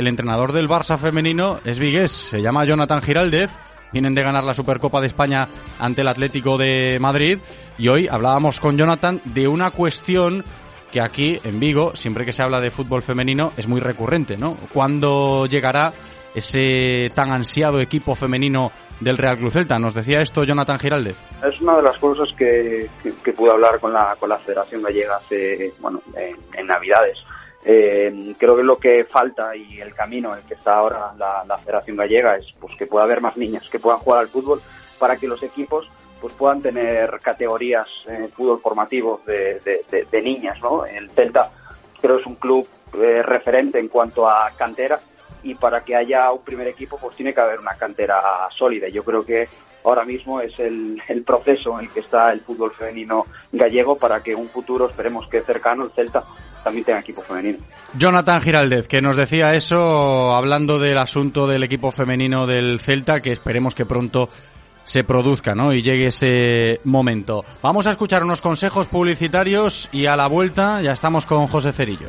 El 0.00 0.08
entrenador 0.08 0.54
del 0.54 0.66
Barça 0.66 0.96
femenino 0.96 1.58
es 1.62 1.78
vigués, 1.78 2.10
se 2.10 2.40
llama 2.40 2.64
Jonathan 2.64 3.02
Giraldez. 3.02 3.50
Vienen 3.92 4.14
de 4.14 4.22
ganar 4.22 4.44
la 4.44 4.54
Supercopa 4.54 4.98
de 4.98 5.08
España 5.08 5.46
ante 5.78 6.00
el 6.00 6.08
Atlético 6.08 6.56
de 6.56 6.98
Madrid. 6.98 7.38
Y 7.76 7.88
hoy 7.88 8.08
hablábamos 8.10 8.60
con 8.60 8.78
Jonathan 8.78 9.20
de 9.26 9.46
una 9.46 9.72
cuestión 9.72 10.42
que 10.90 11.02
aquí 11.02 11.36
en 11.44 11.60
Vigo, 11.60 11.94
siempre 11.94 12.24
que 12.24 12.32
se 12.32 12.42
habla 12.42 12.62
de 12.62 12.70
fútbol 12.70 13.02
femenino, 13.02 13.52
es 13.58 13.68
muy 13.68 13.82
recurrente, 13.82 14.38
¿no? 14.38 14.56
¿Cuándo 14.72 15.44
llegará 15.44 15.92
ese 16.34 17.10
tan 17.14 17.30
ansiado 17.30 17.78
equipo 17.78 18.14
femenino 18.14 18.72
del 19.00 19.18
Real 19.18 19.36
Cruz 19.36 19.52
Celta. 19.52 19.78
Nos 19.78 19.94
decía 19.94 20.20
esto 20.20 20.44
Jonathan 20.44 20.78
Giraldez. 20.78 21.18
Es 21.46 21.60
una 21.60 21.76
de 21.76 21.82
las 21.82 21.98
cosas 21.98 22.32
que, 22.38 22.88
que, 23.02 23.32
pude 23.32 23.50
hablar 23.50 23.78
con 23.80 23.92
la, 23.92 24.16
con 24.18 24.28
la 24.28 24.38
Federación 24.38 24.82
Gallega 24.82 25.16
hace, 25.16 25.72
bueno, 25.80 26.00
en, 26.16 26.66
Navidades. 26.66 27.18
Eh, 27.64 28.34
creo 28.38 28.56
que 28.56 28.62
lo 28.62 28.78
que 28.78 29.04
falta 29.04 29.54
y 29.54 29.80
el 29.80 29.94
camino 29.94 30.32
en 30.32 30.38
el 30.38 30.44
que 30.44 30.54
está 30.54 30.76
ahora 30.76 31.12
la, 31.18 31.58
Federación 31.58 31.96
Gallega 31.98 32.36
es 32.36 32.54
pues, 32.58 32.74
que 32.76 32.86
pueda 32.86 33.04
haber 33.04 33.20
más 33.20 33.36
niñas 33.36 33.68
que 33.68 33.78
puedan 33.78 33.98
jugar 33.98 34.20
al 34.20 34.28
fútbol 34.28 34.62
para 34.98 35.16
que 35.16 35.28
los 35.28 35.42
equipos 35.42 35.86
pues 36.22 36.34
puedan 36.34 36.60
tener 36.60 37.18
categorías 37.20 37.86
en 38.06 38.30
fútbol 38.30 38.60
formativo 38.60 39.20
de, 39.26 39.60
de, 39.60 40.06
de, 40.10 40.22
niñas. 40.22 40.60
¿no? 40.62 40.84
El 40.86 41.10
Celta 41.10 41.50
creo 42.00 42.18
es 42.18 42.26
un 42.26 42.36
club 42.36 42.66
eh, 42.94 43.22
referente 43.22 43.78
en 43.78 43.88
cuanto 43.88 44.28
a 44.28 44.50
cantera 44.56 44.98
y 45.42 45.54
para 45.54 45.82
que 45.82 45.96
haya 45.96 46.30
un 46.32 46.42
primer 46.42 46.68
equipo 46.68 46.98
pues 46.98 47.16
tiene 47.16 47.34
que 47.34 47.40
haber 47.40 47.58
una 47.58 47.74
cantera 47.74 48.20
sólida. 48.50 48.88
Yo 48.88 49.02
creo 49.04 49.24
que 49.24 49.48
ahora 49.84 50.04
mismo 50.04 50.40
es 50.40 50.58
el, 50.58 51.00
el, 51.08 51.22
proceso 51.22 51.78
en 51.78 51.86
el 51.86 51.92
que 51.92 52.00
está 52.00 52.32
el 52.32 52.40
fútbol 52.40 52.72
femenino 52.72 53.26
gallego 53.52 53.96
para 53.96 54.22
que 54.22 54.34
un 54.34 54.48
futuro, 54.48 54.88
esperemos 54.88 55.26
que 55.28 55.42
cercano, 55.42 55.84
el 55.84 55.90
Celta 55.90 56.24
también 56.62 56.84
tenga 56.84 57.00
equipo 57.00 57.22
femenino. 57.22 57.58
Jonathan 57.96 58.40
Giraldez, 58.40 58.86
que 58.86 59.00
nos 59.00 59.16
decía 59.16 59.54
eso 59.54 60.34
hablando 60.34 60.78
del 60.78 60.98
asunto 60.98 61.46
del 61.46 61.64
equipo 61.64 61.90
femenino 61.90 62.46
del 62.46 62.80
Celta, 62.80 63.20
que 63.20 63.32
esperemos 63.32 63.74
que 63.74 63.86
pronto 63.86 64.28
se 64.84 65.04
produzca, 65.04 65.54
¿no? 65.54 65.72
Y 65.72 65.82
llegue 65.82 66.06
ese 66.06 66.80
momento. 66.84 67.44
Vamos 67.62 67.86
a 67.86 67.92
escuchar 67.92 68.24
unos 68.24 68.40
consejos 68.40 68.86
publicitarios 68.88 69.88
y 69.92 70.06
a 70.06 70.16
la 70.16 70.26
vuelta 70.26 70.82
ya 70.82 70.92
estamos 70.92 71.26
con 71.26 71.46
José 71.46 71.72
Cerillo. 71.72 72.08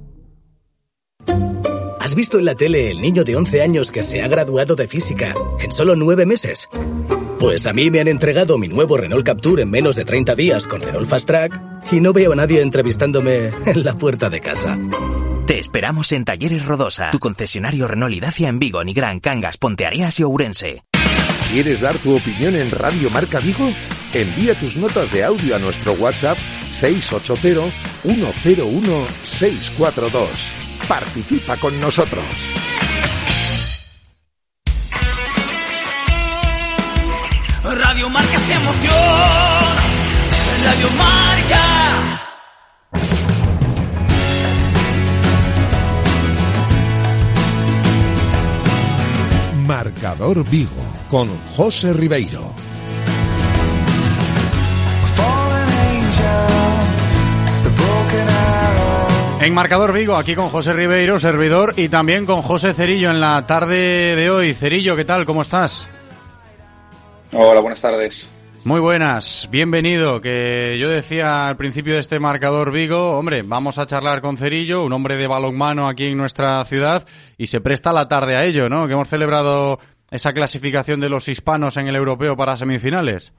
¿Has 2.11 2.15
visto 2.15 2.37
en 2.37 2.43
la 2.43 2.55
tele 2.55 2.91
el 2.91 2.99
niño 2.99 3.23
de 3.23 3.37
11 3.37 3.61
años 3.61 3.89
que 3.89 4.03
se 4.03 4.21
ha 4.21 4.27
graduado 4.27 4.75
de 4.75 4.85
física 4.85 5.33
en 5.61 5.71
solo 5.71 5.95
9 5.95 6.25
meses? 6.25 6.67
Pues 7.39 7.65
a 7.67 7.71
mí 7.71 7.89
me 7.89 8.01
han 8.01 8.09
entregado 8.09 8.57
mi 8.57 8.67
nuevo 8.67 8.97
Renault 8.97 9.25
Capture 9.25 9.63
en 9.63 9.69
menos 9.69 9.95
de 9.95 10.03
30 10.03 10.35
días 10.35 10.67
con 10.67 10.81
Renault 10.81 11.07
Fast 11.07 11.25
Track 11.25 11.57
y 11.89 12.01
no 12.01 12.11
veo 12.11 12.33
a 12.33 12.35
nadie 12.35 12.61
entrevistándome 12.61 13.51
en 13.65 13.83
la 13.85 13.95
puerta 13.95 14.29
de 14.29 14.41
casa. 14.41 14.77
Te 15.47 15.57
esperamos 15.57 16.11
en 16.11 16.25
Talleres 16.25 16.65
Rodosa, 16.65 17.11
tu 17.11 17.19
concesionario 17.19 17.87
Renault 17.87 18.13
y 18.13 18.19
Dacia 18.19 18.49
en 18.49 18.59
Vigo, 18.59 18.83
Nigrán, 18.83 19.21
Cangas, 19.21 19.55
Ponteareas 19.55 20.19
y 20.19 20.23
Ourense. 20.23 20.83
¿Quieres 21.53 21.79
dar 21.79 21.97
tu 21.99 22.17
opinión 22.17 22.55
en 22.55 22.71
Radio 22.71 23.09
Marca 23.09 23.39
Vigo? 23.39 23.69
Envía 24.13 24.59
tus 24.59 24.75
notas 24.75 25.09
de 25.13 25.23
audio 25.23 25.55
a 25.55 25.59
nuestro 25.59 25.93
WhatsApp 25.93 26.37
680 26.67 27.71
101 28.03 29.07
642. 29.23 30.70
Participa 30.91 31.55
con 31.55 31.79
nosotros. 31.79 32.21
Radio 37.63 38.09
Marca 38.09 38.37
se 38.39 38.53
emoción. 38.53 38.93
Radio 40.65 40.89
Marca. 40.97 42.19
Marcador 49.65 50.43
Vigo 50.49 50.71
con 51.09 51.29
José 51.55 51.93
Ribeiro. 51.93 52.60
En 59.41 59.55
Marcador 59.55 59.91
Vigo, 59.91 60.17
aquí 60.17 60.35
con 60.35 60.49
José 60.49 60.71
Ribeiro, 60.71 61.17
servidor, 61.17 61.73
y 61.75 61.89
también 61.89 62.27
con 62.27 62.43
José 62.43 62.75
Cerillo 62.75 63.09
en 63.09 63.19
la 63.19 63.47
tarde 63.47 64.15
de 64.15 64.29
hoy. 64.29 64.53
Cerillo, 64.53 64.95
¿qué 64.95 65.03
tal? 65.03 65.25
¿Cómo 65.25 65.41
estás? 65.41 65.89
Hola, 67.33 67.59
buenas 67.59 67.81
tardes. 67.81 68.29
Muy 68.65 68.79
buenas, 68.79 69.49
bienvenido. 69.49 70.21
Que 70.21 70.77
yo 70.77 70.89
decía 70.89 71.47
al 71.47 71.57
principio 71.57 71.95
de 71.95 72.01
este 72.01 72.19
marcador 72.19 72.71
Vigo, 72.71 73.17
hombre, 73.17 73.41
vamos 73.41 73.79
a 73.79 73.87
charlar 73.87 74.21
con 74.21 74.37
Cerillo, 74.37 74.85
un 74.85 74.93
hombre 74.93 75.15
de 75.15 75.25
balonmano 75.25 75.87
aquí 75.87 76.09
en 76.09 76.17
nuestra 76.17 76.63
ciudad, 76.65 77.07
y 77.35 77.47
se 77.47 77.61
presta 77.61 77.91
la 77.91 78.07
tarde 78.07 78.35
a 78.35 78.43
ello, 78.43 78.69
¿no? 78.69 78.85
Que 78.85 78.93
hemos 78.93 79.09
celebrado 79.09 79.79
esa 80.11 80.33
clasificación 80.33 80.99
de 80.99 81.09
los 81.09 81.27
hispanos 81.27 81.77
en 81.77 81.87
el 81.87 81.95
europeo 81.95 82.37
para 82.37 82.57
semifinales. 82.57 83.33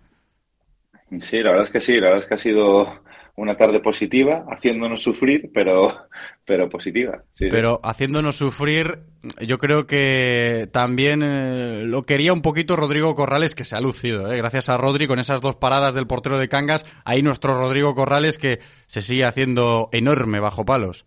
Sí, 1.20 1.40
la 1.42 1.50
verdad 1.50 1.66
es 1.66 1.70
que 1.70 1.80
sí, 1.80 1.92
la 1.94 2.08
verdad 2.08 2.18
es 2.18 2.26
que 2.26 2.34
ha 2.34 2.38
sido 2.38 3.02
una 3.34 3.56
tarde 3.56 3.80
positiva, 3.80 4.44
haciéndonos 4.48 5.02
sufrir, 5.02 5.50
pero, 5.54 6.06
pero 6.44 6.68
positiva. 6.68 7.22
pero 7.38 7.80
haciéndonos 7.82 8.36
sufrir, 8.36 9.00
yo 9.40 9.58
creo 9.58 9.86
que 9.86 10.68
también 10.70 11.22
eh, 11.22 11.84
lo 11.86 12.02
quería 12.02 12.32
un 12.32 12.42
poquito 12.42 12.76
Rodrigo 12.76 13.14
Corrales, 13.14 13.54
que 13.54 13.64
se 13.64 13.74
ha 13.74 13.80
lucido, 13.80 14.30
¿eh? 14.30 14.36
gracias 14.36 14.68
a 14.68 14.76
Rodri 14.76 15.06
con 15.06 15.18
esas 15.18 15.40
dos 15.40 15.56
paradas 15.56 15.94
del 15.94 16.06
portero 16.06 16.38
de 16.38 16.48
Cangas. 16.48 16.84
Ahí 17.04 17.22
nuestro 17.22 17.54
Rodrigo 17.54 17.94
Corrales 17.94 18.36
que 18.36 18.58
se 18.86 19.00
sigue 19.00 19.24
haciendo 19.24 19.88
enorme 19.92 20.38
bajo 20.40 20.64
palos. 20.64 21.06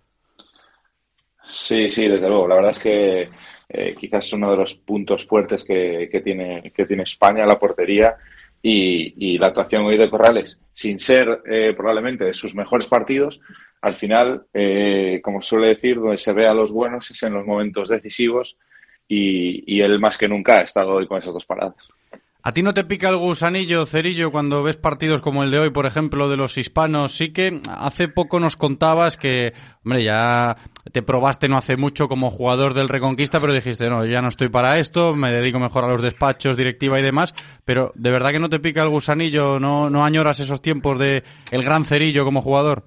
Sí, 1.48 1.90
sí, 1.90 2.08
desde 2.08 2.28
luego. 2.28 2.48
La 2.48 2.56
verdad 2.56 2.72
es 2.72 2.80
que 2.80 3.30
eh, 3.70 3.96
quizás 4.00 4.26
es 4.26 4.34
uno 4.34 4.50
de 4.50 4.58
los 4.58 4.76
puntos 4.76 5.28
fuertes 5.28 5.64
que, 5.64 6.10
que, 6.12 6.22
tiene, 6.22 6.72
que 6.76 6.86
tiene 6.88 7.04
España, 7.04 7.46
la 7.46 7.60
portería 7.60 8.16
y, 8.68 9.38
la 9.38 9.48
actuación 9.48 9.86
hoy 9.86 9.98
de 9.98 10.10
Corrales, 10.10 10.60
sin 10.74 10.98
ser 10.98 11.44
eh, 11.46 11.74
probablemente 11.78 12.26
de 12.26 12.34
sus 12.34 12.56
mejores 12.56 12.88
partidos, 12.88 13.40
al 13.82 13.94
final, 13.94 14.46
eh, 14.54 15.22
como 15.24 15.42
suele 15.42 15.68
decir, 15.68 15.98
donde 16.00 16.18
se 16.18 16.34
ve 16.34 16.48
a 16.48 16.54
los 16.54 16.72
buenos 16.72 17.12
es 17.12 17.22
en 17.22 17.34
los 17.34 17.46
momentos 17.46 17.90
decisivos 17.90 18.58
y, 19.08 19.76
y 19.76 19.82
él 19.82 20.00
más 20.00 20.18
que 20.18 20.28
nunca 20.28 20.60
ha 20.60 20.64
estado 20.64 20.94
hoy 20.94 21.06
con 21.06 21.20
esas 21.20 21.34
dos 21.34 21.46
paradas. 21.46 21.88
¿A 22.48 22.52
ti 22.52 22.62
no 22.62 22.76
te 22.76 22.84
pica 22.84 23.10
el 23.10 23.18
gusanillo, 23.18 23.88
Cerillo, 23.88 24.32
cuando 24.32 24.62
ves 24.62 24.78
partidos 24.78 25.20
como 25.20 25.42
el 25.42 25.50
de 25.50 25.58
hoy, 25.58 25.72
por 25.72 25.88
ejemplo, 25.88 26.30
de 26.30 26.38
los 26.38 26.60
hispanos? 26.60 27.12
Sí 27.12 27.34
que 27.34 27.60
hace 27.68 28.08
poco 28.08 28.40
nos 28.40 28.56
contabas 28.56 29.18
que, 29.18 29.54
hombre, 29.84 30.04
ya 30.04 30.56
te 30.92 31.02
probaste 31.02 31.50
no 31.50 31.58
hace 31.58 31.76
mucho 31.76 32.08
como 32.08 32.30
jugador 32.30 32.76
del 32.76 32.88
Reconquista, 32.88 33.42
pero 33.42 33.52
dijiste, 33.52 33.90
no, 33.90 34.06
ya 34.06 34.22
no 34.22 34.28
estoy 34.28 34.50
para 34.50 34.78
esto, 34.78 35.16
me 35.16 35.32
dedico 35.32 35.58
mejor 35.58 35.86
a 35.86 35.88
los 35.88 36.04
despachos, 36.04 36.56
directiva 36.56 37.00
y 37.00 37.02
demás, 37.02 37.34
pero 37.66 37.92
¿de 37.96 38.12
verdad 38.12 38.30
que 38.30 38.40
no 38.40 38.48
te 38.48 38.60
pica 38.60 38.84
el 38.84 38.90
gusanillo? 38.90 39.60
¿No, 39.60 39.90
no 39.90 40.06
añoras 40.06 40.40
esos 40.40 40.62
tiempos 40.62 41.00
de 41.00 41.24
el 41.50 41.64
gran 41.64 41.84
Cerillo 41.84 42.26
como 42.26 42.44
jugador? 42.44 42.84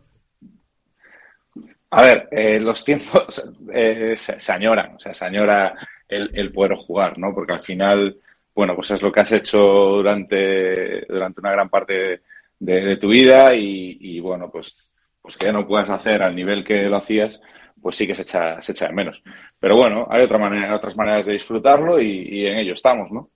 A 1.90 2.02
ver, 2.02 2.28
eh, 2.30 2.60
los 2.60 2.84
tiempos 2.84 3.50
eh, 3.74 4.14
se, 4.16 4.52
añoran, 4.52 4.94
o 4.94 5.00
sea, 5.00 5.12
se 5.12 5.24
añora 5.24 5.74
el, 6.08 6.30
el 6.32 6.52
poder 6.52 6.76
jugar, 6.76 7.18
¿no? 7.18 7.34
Porque 7.34 7.54
al 7.54 7.64
final 7.64 8.18
bueno, 8.58 8.74
pues 8.74 8.90
es 8.90 9.00
lo 9.00 9.12
que 9.12 9.20
has 9.20 9.30
hecho 9.30 9.56
durante, 9.56 11.06
durante 11.08 11.40
una 11.40 11.52
gran 11.52 11.68
parte 11.68 12.22
de, 12.58 12.96
tu 12.96 13.06
vida 13.06 13.54
y, 13.54 14.18
bueno, 14.18 14.50
pues, 14.50 14.76
pues 15.22 15.36
que 15.36 15.46
ya 15.46 15.52
no 15.52 15.64
puedas 15.64 15.88
hacer 15.90 16.24
al 16.24 16.34
nivel 16.34 16.64
que 16.64 16.88
lo 16.88 16.96
hacías, 16.96 17.40
pues 17.80 17.94
sí 17.94 18.04
que 18.04 18.16
se 18.16 18.22
echa, 18.22 18.60
se 18.60 18.72
echa 18.72 18.88
de 18.88 18.94
menos. 18.94 19.22
Pero 19.60 19.76
bueno, 19.76 20.08
hay 20.10 20.24
otra 20.24 20.38
manera, 20.38 20.74
otras 20.74 20.96
maneras 20.96 21.26
de 21.26 21.34
disfrutarlo 21.34 22.02
y, 22.02 22.46
en 22.46 22.58
ello 22.58 22.72
estamos, 22.72 23.12
¿no? 23.12 23.30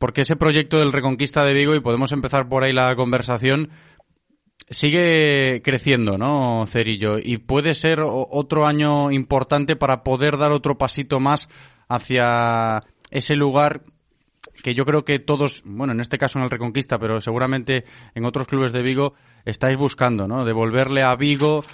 Porque 0.00 0.22
ese 0.22 0.34
proyecto 0.34 0.80
del 0.80 0.90
Reconquista 0.90 1.44
de 1.44 1.54
Vigo, 1.54 1.76
y 1.76 1.80
podemos 1.80 2.10
empezar 2.10 2.48
por 2.48 2.64
ahí 2.64 2.72
la 2.72 2.96
conversación, 2.96 3.70
sigue 4.68 5.62
creciendo, 5.62 6.18
¿no, 6.18 6.64
Cerillo? 6.66 7.18
Y 7.22 7.38
puede 7.38 7.72
ser 7.74 8.00
otro 8.02 8.66
año 8.66 9.12
importante 9.12 9.76
para 9.76 10.02
poder 10.02 10.38
dar 10.38 10.50
otro 10.50 10.76
pasito 10.76 11.20
más 11.20 11.46
hacia 11.88 12.80
ese 13.12 13.36
lugar 13.36 13.82
que 14.62 14.74
yo 14.74 14.84
creo 14.84 15.04
que 15.04 15.18
todos, 15.18 15.62
bueno, 15.64 15.92
en 15.92 16.00
este 16.00 16.18
caso 16.18 16.38
en 16.38 16.44
el 16.44 16.50
Reconquista, 16.50 16.98
pero 16.98 17.20
seguramente 17.20 17.84
en 18.14 18.24
otros 18.24 18.46
clubes 18.46 18.72
de 18.72 18.82
Vigo, 18.82 19.14
estáis 19.44 19.76
buscando, 19.76 20.26
¿no? 20.28 20.44
Devolverle 20.44 21.02
a 21.02 21.16
Vigo 21.16 21.64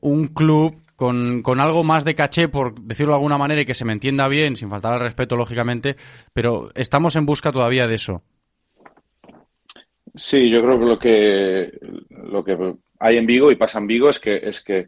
un 0.00 0.28
club 0.28 0.76
con, 0.96 1.42
con, 1.42 1.60
algo 1.60 1.82
más 1.82 2.04
de 2.04 2.14
caché, 2.14 2.48
por 2.48 2.78
decirlo 2.80 3.12
de 3.12 3.16
alguna 3.16 3.38
manera, 3.38 3.62
y 3.62 3.64
que 3.64 3.74
se 3.74 3.84
me 3.84 3.92
entienda 3.92 4.28
bien, 4.28 4.56
sin 4.56 4.68
faltar 4.68 4.92
al 4.92 5.00
respeto, 5.00 5.36
lógicamente, 5.36 5.96
pero 6.32 6.70
estamos 6.74 7.16
en 7.16 7.24
busca 7.26 7.52
todavía 7.52 7.86
de 7.86 7.94
eso. 7.94 8.22
Sí, 10.14 10.50
yo 10.50 10.62
creo 10.62 10.78
que 10.78 10.86
lo 10.86 10.98
que 10.98 11.78
lo 12.10 12.44
que 12.44 12.74
hay 12.98 13.16
en 13.16 13.26
Vigo 13.26 13.50
y 13.50 13.56
pasa 13.56 13.78
en 13.78 13.86
Vigo 13.86 14.10
es 14.10 14.18
que 14.18 14.36
es 14.36 14.60
que, 14.60 14.86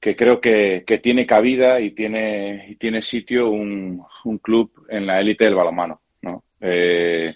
que 0.00 0.16
creo 0.16 0.40
que, 0.40 0.84
que 0.86 0.98
tiene 0.98 1.26
cabida 1.26 1.80
y 1.80 1.90
tiene 1.90 2.66
y 2.68 2.76
tiene 2.76 3.02
sitio 3.02 3.50
un, 3.50 4.02
un 4.24 4.38
club 4.38 4.86
en 4.88 5.06
la 5.06 5.20
élite 5.20 5.44
del 5.44 5.56
balonmano, 5.56 5.94
¿no? 5.94 6.02
Eh, 6.62 7.30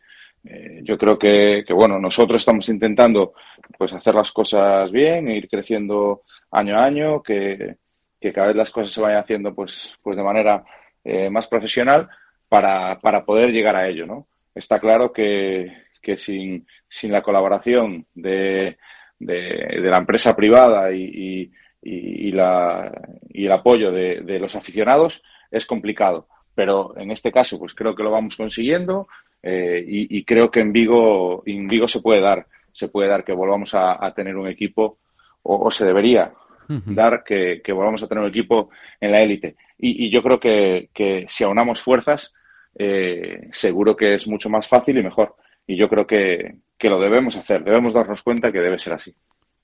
eh, 0.45 0.81
yo 0.83 0.97
creo 0.97 1.19
que, 1.19 1.65
bueno, 1.71 1.99
nosotros 1.99 2.39
estamos 2.39 2.69
intentando 2.69 3.35
pues 3.77 3.93
hacer 3.93 4.15
las 4.15 4.31
cosas 4.33 4.91
bien, 4.93 5.29
ir 5.29 5.49
creciendo 5.49 6.23
año 6.53 6.79
a 6.79 6.85
año, 6.85 7.23
que, 7.23 7.77
que 8.21 8.33
cada 8.33 8.49
vez 8.49 8.57
las 8.57 8.71
cosas 8.71 8.93
se 8.93 9.03
vayan 9.03 9.21
haciendo 9.21 9.55
pues, 9.55 9.93
pues 10.03 10.17
de 10.17 10.23
manera 10.23 10.65
eh, 11.05 11.29
más 11.31 11.49
profesional 11.49 12.09
para, 12.49 13.01
para 13.01 13.25
poder 13.25 13.51
llegar 13.51 13.77
a 13.77 13.89
ello, 13.89 14.07
¿no? 14.07 14.29
Está 14.55 14.79
claro 14.79 15.13
que, 15.13 15.71
que 16.01 16.17
sin, 16.17 16.67
sin 16.89 17.13
la 17.13 17.23
colaboración 17.23 18.07
de, 18.15 18.79
de, 19.19 19.35
de 19.35 19.91
la 19.91 19.99
empresa 19.99 20.35
privada 20.35 20.93
y, 20.93 21.51
y, 21.83 22.29
y, 22.29 22.33
la, 22.33 22.91
y 23.29 23.47
el 23.47 23.53
apoyo 23.53 23.91
de, 23.91 24.21
de, 24.23 24.39
los 24.39 24.57
aficionados 24.57 25.23
es 25.51 25.67
complicado. 25.67 26.29
Pero 26.57 26.97
en 26.97 27.11
este 27.13 27.31
caso, 27.31 27.59
pues 27.59 27.75
creo 27.75 27.95
que 27.95 28.03
lo 28.03 28.11
vamos 28.11 28.37
consiguiendo 28.37 29.07
eh, 29.43 29.85
y, 29.87 30.19
y, 30.19 30.25
creo 30.25 30.51
que 30.51 30.61
en 30.61 30.73
Vigo, 30.73 31.43
en 31.47 31.69
Vigo 31.69 31.87
se 31.87 32.01
puede 32.01 32.21
dar, 32.21 32.47
se 32.73 32.89
puede 32.89 33.09
dar 33.09 33.25
que 33.25 33.33
volvamos 33.35 33.75
a, 33.75 34.05
a 34.05 34.13
tener 34.15 34.37
un 34.37 34.49
equipo 34.49 34.99
o, 35.43 35.67
o 35.67 35.71
se 35.71 35.85
debería 35.85 36.33
uh 36.69 36.73
-huh. 36.73 36.95
dar 36.95 37.23
que, 37.23 37.61
que, 37.63 37.73
volvamos 37.73 38.03
a 38.03 38.09
tener 38.09 38.25
un 38.25 38.31
equipo 38.31 38.71
en 38.99 39.13
la 39.13 39.21
élite. 39.21 39.55
Y, 39.79 40.07
y, 40.07 40.11
yo 40.11 40.23
creo 40.23 40.41
que, 40.41 40.89
que 40.95 41.27
si 41.29 41.45
aunamos 41.45 41.81
fuerzas, 41.83 42.33
eh, 42.75 43.49
seguro 43.53 43.95
que 43.95 44.15
es 44.15 44.27
mucho 44.27 44.49
más 44.49 44.67
fácil 44.67 44.99
y 44.99 45.03
mejor. 45.03 45.37
Y 45.67 45.77
yo 45.77 45.89
creo 45.89 46.07
que, 46.07 46.57
que 46.79 46.89
lo 46.89 46.99
debemos 46.99 47.37
hacer, 47.37 47.63
debemos 47.63 47.93
darnos 47.93 48.23
cuenta 48.23 48.51
que 48.51 48.61
debe 48.61 48.79
ser 48.79 48.95
así. 48.95 49.15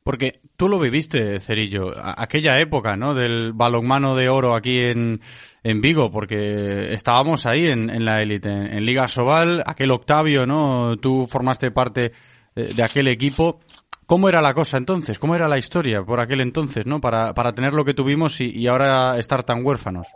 Porque 0.03 0.41
tú 0.57 0.69
lo 0.69 0.81
viviste, 0.81 1.39
Cerillo, 1.39 1.93
aquella 1.97 2.59
época, 2.59 2.97
¿no? 2.97 3.15
Del 3.15 3.53
balonmano 3.53 4.17
de 4.17 4.29
oro 4.29 4.57
aquí 4.57 4.81
en, 4.81 5.21
en 5.63 5.81
Vigo, 5.81 6.11
porque 6.11 6.93
estábamos 6.93 7.47
ahí 7.47 7.69
en, 7.69 7.89
en 7.89 8.05
la 8.05 8.21
élite, 8.21 8.49
en, 8.51 8.85
Liga 8.85 9.07
Sobal, 9.07 9.63
aquel 9.65 9.93
Octavio, 9.93 10.45
¿no? 10.45 10.97
Tú 10.97 11.27
formaste 11.27 11.71
parte 11.71 12.13
de, 12.55 12.75
de, 12.75 12.83
aquel 12.83 13.07
equipo. 13.09 13.61
¿Cómo 14.07 14.29
era 14.29 14.43
la 14.43 14.55
cosa 14.55 14.77
entonces? 14.77 15.21
¿Cómo 15.21 15.37
era 15.37 15.47
la 15.47 15.59
historia 15.59 16.03
por 16.03 16.21
aquel 16.21 16.41
entonces, 16.41 16.85
¿no? 16.85 17.01
Para, 17.01 17.33
para 17.33 17.53
tener 17.53 17.73
lo 17.73 17.85
que 17.85 17.95
tuvimos 17.95 18.41
y, 18.41 18.51
y 18.51 18.67
ahora 18.67 19.19
estar 19.19 19.45
tan 19.45 19.65
huérfanos. 19.65 20.09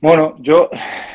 Bueno, 0.00 0.34
yo 0.38 0.70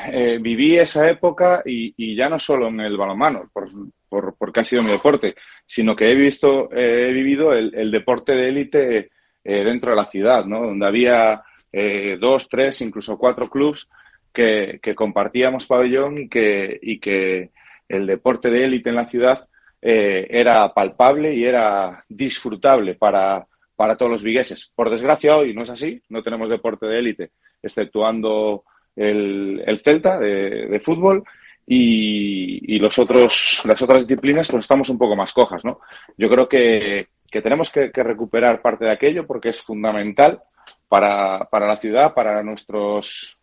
eh, 0.08 0.38
viví 0.40 0.78
esa 0.78 1.10
época 1.10 1.62
y, 1.66 1.94
y, 1.98 2.16
ya 2.16 2.30
no 2.30 2.38
solo 2.38 2.68
en 2.68 2.80
el 2.82 2.96
balonmano, 2.96 3.50
por, 3.52 3.68
por, 4.15 4.36
porque 4.38 4.62
ha 4.62 4.63
sido 4.63 4.81
mi 4.81 4.91
deporte, 4.91 5.36
sino 5.65 5.93
que 5.93 6.10
he 6.10 6.15
visto, 6.15 6.72
eh, 6.72 7.10
he 7.10 7.12
vivido 7.12 7.51
el, 7.51 7.91
deporte 7.91 8.34
de 8.34 8.48
élite 8.48 9.10
eh, 9.43 9.63
dentro 9.65 9.91
de 9.91 9.98
la 9.98 10.05
ciudad, 10.05 10.45
¿no? 10.45 10.67
Donde 10.67 10.88
había 10.88 11.43
eh, 11.74 12.17
dos, 12.17 12.48
tres, 12.48 12.79
incluso 12.79 13.17
cuatro 13.17 13.50
clubs 13.50 13.89
que, 14.31 14.79
compartíamos 14.95 15.67
pabellón 15.67 16.17
y 16.17 16.29
que, 16.29 16.79
y 16.81 16.98
que 17.00 17.50
el 17.89 18.07
deporte 18.07 18.50
de 18.50 18.63
élite 18.63 18.89
en 18.89 18.95
la 18.95 19.10
ciudad 19.10 19.50
eh, 19.81 20.27
era 20.29 20.74
palpable 20.74 21.34
y 21.34 21.43
era 21.43 22.05
disfrutable 22.07 22.95
para, 22.95 23.45
para 23.75 23.98
todos 23.98 24.13
los 24.13 24.24
vigueses. 24.24 24.72
Por 24.74 24.89
desgracia 24.89 25.36
hoy 25.36 25.53
no 25.53 25.63
es 25.63 25.69
así, 25.72 26.01
no 26.07 26.24
tenemos 26.24 26.50
deporte 26.50 26.86
de 26.86 27.00
élite, 27.00 27.31
exceptuando 27.62 28.63
el, 28.95 29.62
el 29.65 29.79
Celta 29.81 30.17
de 30.17 30.79
fútbol 30.79 31.25
y, 31.67 32.77
los 32.79 33.00
otros, 33.00 33.62
las 33.65 33.81
otras 33.81 34.05
disciplinas 34.07 34.48
pues 34.50 34.65
estamos 34.65 34.89
un 34.89 34.98
poco 34.98 35.15
más 35.15 35.34
cojas, 35.34 35.65
¿no? 35.65 35.79
Yo 36.17 36.29
creo 36.29 36.48
que, 36.48 37.07
que 37.29 37.41
tenemos 37.41 37.72
que, 37.72 37.91
que, 37.91 38.03
recuperar 38.03 38.62
parte 38.62 38.86
de 38.86 38.91
aquello 38.91 39.25
porque 39.25 39.50
es 39.50 39.62
fundamental 39.62 40.41
para, 40.88 41.45
para 41.50 41.67
la 41.67 41.77
ciudad, 41.77 42.13
para 42.13 42.43
nuestros, 42.43 43.39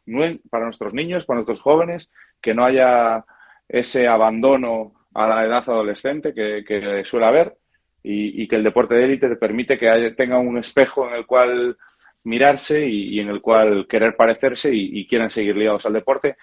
para 0.50 0.64
nuestros 0.64 0.94
niños, 0.94 1.24
para 1.24 1.38
nuestros 1.38 1.60
jóvenes, 1.60 2.10
que 2.40 2.54
no 2.54 2.64
haya 2.64 3.24
ese 3.68 4.06
abandono 4.06 4.94
a 5.14 5.26
la 5.26 5.44
edad 5.44 5.64
adolescente 5.66 6.32
que, 6.32 7.02
suele 7.04 7.26
haber 7.26 7.56
y, 8.02 8.46
que 8.48 8.56
el 8.56 8.64
deporte 8.64 8.94
de 8.94 9.04
élite 9.04 9.28
te 9.28 9.36
permite 9.36 9.78
que 9.78 9.88
haya, 9.88 10.14
tenga 10.14 10.38
un 10.38 10.58
espejo 10.58 11.08
en 11.08 11.14
el 11.14 11.26
cual 11.26 11.76
mirarse 12.24 12.86
y, 12.86 13.16
y 13.16 13.20
en 13.20 13.28
el 13.28 13.40
cual 13.40 13.86
querer 13.88 14.16
parecerse 14.16 14.72
y, 14.72 15.00
y, 15.00 15.06
quieran 15.06 15.30
seguir 15.30 15.56
ligados 15.56 15.86
al 15.86 15.92
deporte, 15.92 16.36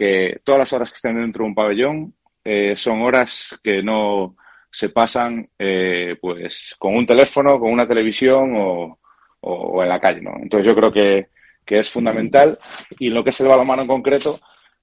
que 0.00 0.40
todas 0.42 0.60
las 0.60 0.72
horas 0.72 0.90
que 0.90 0.94
estén 0.94 1.20
dentro 1.20 1.44
de 1.44 1.48
un 1.50 1.54
pabellón 1.54 2.14
eh, 2.42 2.74
son 2.74 3.02
horas 3.02 3.60
que 3.62 3.82
no 3.82 4.34
se 4.70 4.88
pasan 4.88 5.46
eh, 5.58 6.16
pues 6.18 6.74
con 6.78 6.96
un 6.96 7.04
teléfono, 7.04 7.60
con 7.60 7.70
una 7.70 7.86
televisión 7.86 8.56
o, 8.56 8.98
o, 9.40 9.52
o, 9.52 9.82
en 9.82 9.90
la 9.90 10.00
calle, 10.00 10.22
¿no? 10.22 10.32
Entonces 10.40 10.64
yo 10.64 10.74
creo 10.74 10.90
que, 10.90 11.28
que 11.66 11.80
es 11.80 11.90
fundamental 11.90 12.58
y 12.98 13.10
lo 13.10 13.22
que 13.22 13.28
es 13.28 13.40
el 13.42 13.48
balonmano 13.48 13.82
en 13.82 13.88
concreto, 13.88 14.38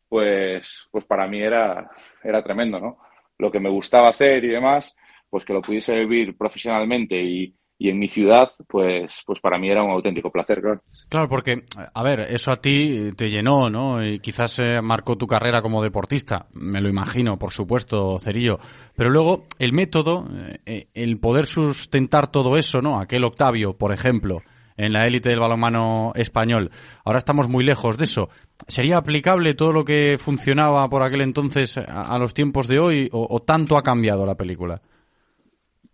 pues, 0.08 0.88
pues 0.92 1.04
para 1.06 1.26
mí 1.26 1.42
era, 1.42 1.90
era 2.24 2.44
tremendo, 2.44 2.80
¿no? 2.80 3.00
Lo 3.40 3.52
que 3.52 3.60
me 3.60 3.72
gustaba 3.72 4.10
hacer 4.10 4.46
y 4.46 4.50
demás, 4.50 4.96
pues 5.32 5.44
que 5.44 5.54
lo 5.54 5.64
pudiese 5.64 5.96
vivir 5.96 6.38
profesionalmente 6.38 7.16
y, 7.20 7.56
y 7.80 7.90
en 7.90 8.00
mi 8.00 8.08
ciudad, 8.08 8.52
pues, 8.68 9.22
pues 9.26 9.40
para 9.40 9.60
mí 9.60 9.70
era 9.70 9.84
un 9.84 9.92
auténtico 9.92 10.32
placer, 10.32 10.62
claro. 10.62 10.82
Claro, 11.10 11.30
porque, 11.30 11.64
a 11.94 12.04
ver, 12.04 12.22
eso 12.22 12.52
a 12.52 12.56
ti 12.56 13.12
te 13.16 13.30
llenó, 13.30 13.70
¿no? 13.70 14.04
Y 14.04 14.20
quizás 14.20 14.60
eh, 14.60 14.82
marcó 14.82 15.16
tu 15.16 15.28
carrera 15.28 15.62
como 15.62 15.84
deportista, 15.84 16.48
me 16.54 16.82
lo 16.82 16.90
imagino, 16.90 17.38
por 17.38 17.52
supuesto, 17.52 18.20
Cerillo. 18.20 18.58
Pero 18.96 19.12
luego, 19.12 19.46
el 19.60 19.74
método, 19.74 20.28
eh, 20.66 20.88
el 20.94 21.20
poder 21.20 21.46
sustentar 21.46 22.32
todo 22.32 22.58
eso, 22.58 22.82
¿no? 22.82 23.00
Aquel 23.00 23.24
Octavio, 23.24 23.78
por 23.78 23.94
ejemplo, 23.94 24.42
en 24.76 24.92
la 24.92 25.06
élite 25.06 25.30
del 25.30 25.40
balonmano 25.40 26.14
español. 26.16 26.72
Ahora 27.06 27.20
estamos 27.20 27.48
muy 27.48 27.64
lejos 27.64 27.98
de 27.98 28.06
eso. 28.06 28.30
¿Sería 28.68 28.98
aplicable 28.98 29.54
todo 29.54 29.72
lo 29.72 29.86
que 29.86 30.18
funcionaba 30.20 30.90
por 30.90 31.04
aquel 31.04 31.22
entonces 31.22 31.78
a, 31.78 32.18
los 32.18 32.34
tiempos 32.34 32.68
de 32.68 32.80
hoy 32.80 33.10
o 33.12 33.40
tanto 33.40 33.78
ha 33.78 33.84
cambiado 33.84 34.26
la 34.26 34.36
película? 34.36 34.82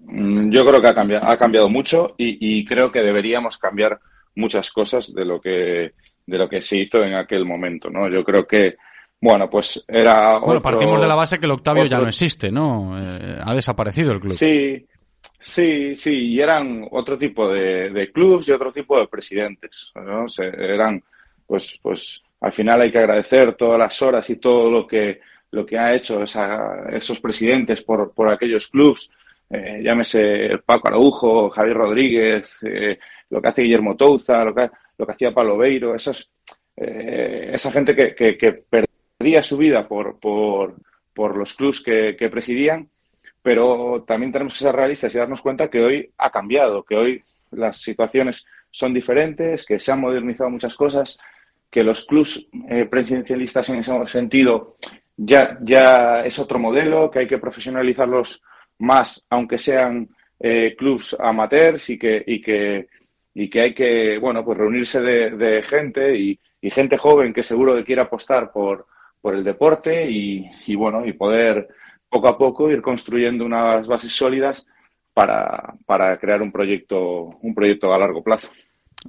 Mm, 0.05 0.51
yo 0.51 0.65
creo 0.65 0.81
que 0.81 0.87
ha 0.87 0.93
cambiado, 0.93 1.27
ha 1.27 1.37
cambiado 1.37 1.69
mucho 1.69 2.13
y, 2.17 2.59
y, 2.59 2.65
creo 2.65 2.91
que 2.91 3.01
deberíamos 3.01 3.57
cambiar 3.57 3.99
muchas 4.35 4.71
cosas 4.71 5.13
de 5.13 5.25
lo 5.25 5.39
que 5.39 5.93
de 6.25 6.37
lo 6.37 6.47
que 6.47 6.61
se 6.61 6.77
hizo 6.77 7.03
en 7.03 7.15
aquel 7.15 7.45
momento, 7.45 7.89
¿no? 7.89 8.09
Yo 8.09 8.23
creo 8.23 8.45
que 8.45 8.75
bueno, 9.21 9.49
pues 9.49 9.83
era 9.87 10.33
Bueno, 10.33 10.45
otro, 10.47 10.61
partimos 10.61 10.99
de 10.99 11.07
la 11.07 11.15
base 11.15 11.39
que 11.39 11.45
el 11.45 11.51
Octavio 11.51 11.83
otro... 11.83 11.97
ya 11.97 12.01
no 12.01 12.09
existe, 12.09 12.51
¿no? 12.51 12.97
Eh, 12.97 13.37
ha 13.41 13.53
desaparecido 13.53 14.11
el 14.11 14.19
club. 14.19 14.33
Sí. 14.33 14.85
Sí, 15.39 15.95
sí, 15.95 16.13
y 16.13 16.39
eran 16.41 16.87
otro 16.91 17.17
tipo 17.17 17.49
de, 17.49 17.89
de 17.89 18.11
clubs 18.11 18.47
y 18.47 18.51
otro 18.51 18.71
tipo 18.71 18.99
de 18.99 19.07
presidentes, 19.07 19.91
¿no? 19.95 20.27
Se, 20.27 20.45
eran 20.45 21.03
pues 21.45 21.79
pues 21.81 22.21
al 22.39 22.51
final 22.51 22.81
hay 22.81 22.91
que 22.91 22.99
agradecer 22.99 23.55
todas 23.55 23.79
las 23.79 24.01
horas 24.01 24.29
y 24.29 24.37
todo 24.37 24.69
lo 24.69 24.87
que 24.87 25.19
lo 25.51 25.65
que 25.65 25.77
ha 25.77 25.93
hecho 25.93 26.23
esa, 26.23 26.89
esos 26.91 27.19
presidentes 27.19 27.83
por, 27.83 28.13
por 28.13 28.29
aquellos 28.29 28.67
clubs 28.67 29.11
eh, 29.49 29.81
llámese 29.83 30.57
Paco 30.65 30.87
Araujo, 30.87 31.49
Javier 31.49 31.77
Rodríguez, 31.77 32.49
eh, 32.63 32.99
lo 33.29 33.41
que 33.41 33.47
hace 33.47 33.63
Guillermo 33.63 33.95
Touza, 33.95 34.43
lo 34.43 34.53
que, 34.53 34.69
lo 34.97 35.05
que 35.05 35.11
hacía 35.11 35.33
Pablo 35.33 35.57
Beiro, 35.57 35.95
eh, 35.95 37.49
esa 37.53 37.71
gente 37.71 37.95
que, 37.95 38.15
que, 38.15 38.63
perdía 38.69 39.43
su 39.43 39.57
vida 39.57 39.87
por, 39.87 40.19
por, 40.19 40.75
por 41.13 41.37
los 41.37 41.53
clubs 41.53 41.81
que, 41.81 42.15
que, 42.17 42.29
presidían, 42.29 42.89
pero 43.41 44.03
también 44.07 44.31
tenemos 44.31 44.53
que 44.53 44.65
ser 44.65 44.75
realistas 44.75 45.13
y 45.13 45.17
darnos 45.17 45.41
cuenta 45.41 45.69
que 45.69 45.83
hoy 45.83 46.11
ha 46.17 46.29
cambiado, 46.29 46.83
que 46.83 46.95
hoy 46.95 47.23
las 47.51 47.79
situaciones 47.79 48.45
son 48.71 48.93
diferentes, 48.93 49.65
que 49.65 49.79
se 49.79 49.91
han 49.91 50.01
modernizado 50.01 50.49
muchas 50.49 50.75
cosas, 50.75 51.19
que 51.69 51.83
los 51.83 52.05
clubs 52.05 52.45
eh, 52.69 52.85
presidencialistas 52.85 53.69
en 53.69 53.79
ese 53.79 54.07
sentido 54.07 54.77
ya, 55.17 55.57
ya 55.61 56.21
es 56.25 56.39
otro 56.39 56.59
modelo, 56.59 57.09
que 57.09 57.19
hay 57.19 57.27
que 57.27 57.37
profesionalizarlos 57.37 58.41
más, 58.83 59.25
aunque 59.29 59.57
sean 59.57 60.09
eh, 60.39 60.75
clubs 60.77 61.15
amateurs 61.19 61.89
y 61.89 61.97
que, 61.97 62.23
y 62.25 62.41
que, 62.41 62.87
y 63.33 63.49
que 63.49 63.61
hay 63.61 63.73
que, 63.73 64.17
bueno, 64.19 64.43
pues 64.43 64.57
reunirse 64.57 65.01
de, 65.01 65.63
gente 65.63 66.17
y, 66.17 66.39
y, 66.61 66.69
gente 66.69 66.97
joven 66.97 67.33
que 67.33 67.43
seguro 67.43 67.75
que 67.75 67.85
quiere 67.85 68.01
apostar 68.01 68.51
por, 68.51 68.85
por 69.21 69.35
el 69.35 69.43
deporte 69.43 70.09
y, 70.09 70.45
y, 70.67 70.75
bueno, 70.75 71.05
y 71.05 71.13
poder 71.13 71.67
poco 72.09 72.27
a 72.27 72.37
poco 72.37 72.69
ir 72.69 72.81
construyendo 72.81 73.45
unas 73.45 73.87
bases 73.87 74.11
sólidas 74.11 74.67
para, 75.13 75.75
para 75.85 76.17
crear 76.17 76.41
un 76.41 76.51
proyecto, 76.51 77.37
un 77.41 77.55
proyecto 77.55 77.93
a 77.93 77.97
largo 77.97 78.21
plazo. 78.21 78.49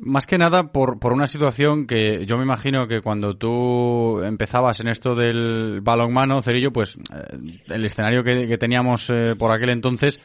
Más 0.01 0.27
que 0.27 0.39
nada 0.39 0.73
por, 0.73 0.99
por 0.99 1.13
una 1.13 1.27
situación 1.27 1.87
que 1.87 2.27
yo 2.27 2.37
me 2.37 2.45
imagino 2.45 2.89
que 2.89 3.01
cuando 3.01 3.37
tú 3.37 4.21
empezabas 4.23 4.81
en 4.81 4.89
esto 4.89 5.15
del 5.15 5.81
balonmano, 5.83 6.43
Cerillo, 6.43 6.73
pues 6.73 6.97
eh, 6.97 7.61
el 7.69 7.85
escenario 7.85 8.25
que, 8.25 8.59
teníamos 8.59 9.09
eh, 9.11 9.37
por 9.39 9.53
aquel 9.53 9.71
entonces 9.71 10.21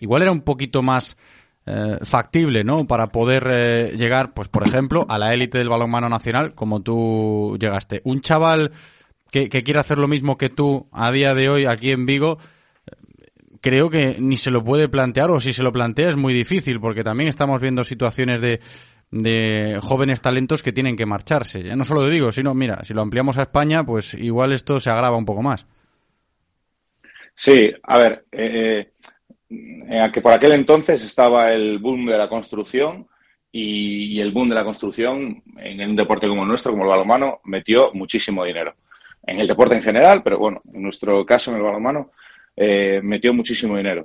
igual 0.00 0.22
era 0.22 0.32
un 0.32 0.42
poquito 0.42 0.82
más 0.82 1.16
eh, 1.64 1.98
factible, 2.02 2.64
¿no? 2.64 2.86
Para 2.86 3.06
poder 3.06 3.96
llegar, 3.96 4.34
pues 4.34 4.48
por 4.48 4.66
ejemplo, 4.66 5.06
a 5.08 5.18
la 5.18 5.32
élite 5.32 5.56
del 5.56 5.70
balonmano 5.70 6.10
nacional 6.10 6.54
como 6.54 6.82
tú 6.82 7.56
llegaste. 7.58 8.02
Un 8.04 8.20
chaval 8.20 8.72
que, 9.30 9.48
que 9.48 9.62
quiere 9.62 9.80
hacer 9.80 9.98
lo 9.98 10.08
mismo 10.08 10.36
que 10.36 10.50
tú 10.50 10.88
a 10.92 11.10
día 11.10 11.32
de 11.32 11.48
hoy 11.48 11.64
aquí 11.64 11.92
en 11.92 12.04
Vigo, 12.04 12.36
creo 13.62 13.88
que 13.88 14.16
ni 14.18 14.36
se 14.36 14.50
lo 14.50 14.62
puede 14.62 14.90
plantear 14.90 15.30
o 15.30 15.40
si 15.40 15.54
se 15.54 15.62
lo 15.62 15.72
plantea 15.72 16.10
es 16.10 16.16
muy 16.16 16.34
difícil 16.34 16.78
porque 16.80 17.02
también 17.02 17.30
estamos 17.30 17.62
viendo 17.62 17.82
situaciones 17.82 18.42
de, 18.42 18.60
de 19.14 19.78
jóvenes 19.80 20.20
talentos 20.20 20.62
que 20.62 20.72
tienen 20.72 20.96
que 20.96 21.06
marcharse. 21.06 21.62
Ya 21.62 21.76
no 21.76 21.84
solo 21.84 22.02
de 22.02 22.10
digo, 22.10 22.32
sino, 22.32 22.52
mira, 22.52 22.82
si 22.82 22.92
lo 22.92 23.02
ampliamos 23.02 23.38
a 23.38 23.42
España, 23.42 23.84
pues 23.84 24.14
igual 24.14 24.52
esto 24.52 24.80
se 24.80 24.90
agrava 24.90 25.16
un 25.16 25.24
poco 25.24 25.42
más. 25.42 25.66
Sí, 27.36 27.72
a 27.82 27.98
ver, 27.98 28.24
eh, 28.32 28.90
eh, 29.50 30.10
que 30.12 30.20
por 30.20 30.32
aquel 30.32 30.52
entonces 30.52 31.04
estaba 31.04 31.52
el 31.52 31.78
boom 31.78 32.06
de 32.06 32.18
la 32.18 32.28
construcción 32.28 33.06
y, 33.52 34.18
el 34.20 34.32
boom 34.32 34.48
de 34.48 34.56
la 34.56 34.64
construcción 34.64 35.42
en 35.58 35.90
un 35.90 35.96
deporte 35.96 36.26
como 36.26 36.42
el 36.42 36.48
nuestro, 36.48 36.72
como 36.72 36.84
el 36.84 36.90
balonmano, 36.90 37.40
metió 37.44 37.92
muchísimo 37.94 38.44
dinero. 38.44 38.74
En 39.24 39.38
el 39.38 39.46
deporte 39.46 39.76
en 39.76 39.82
general, 39.82 40.22
pero 40.24 40.38
bueno, 40.38 40.60
en 40.72 40.82
nuestro 40.82 41.24
caso 41.24 41.52
en 41.52 41.58
el 41.58 41.62
balonmano, 41.62 42.10
eh, 42.56 43.00
metió 43.02 43.32
muchísimo 43.32 43.76
dinero. 43.76 44.02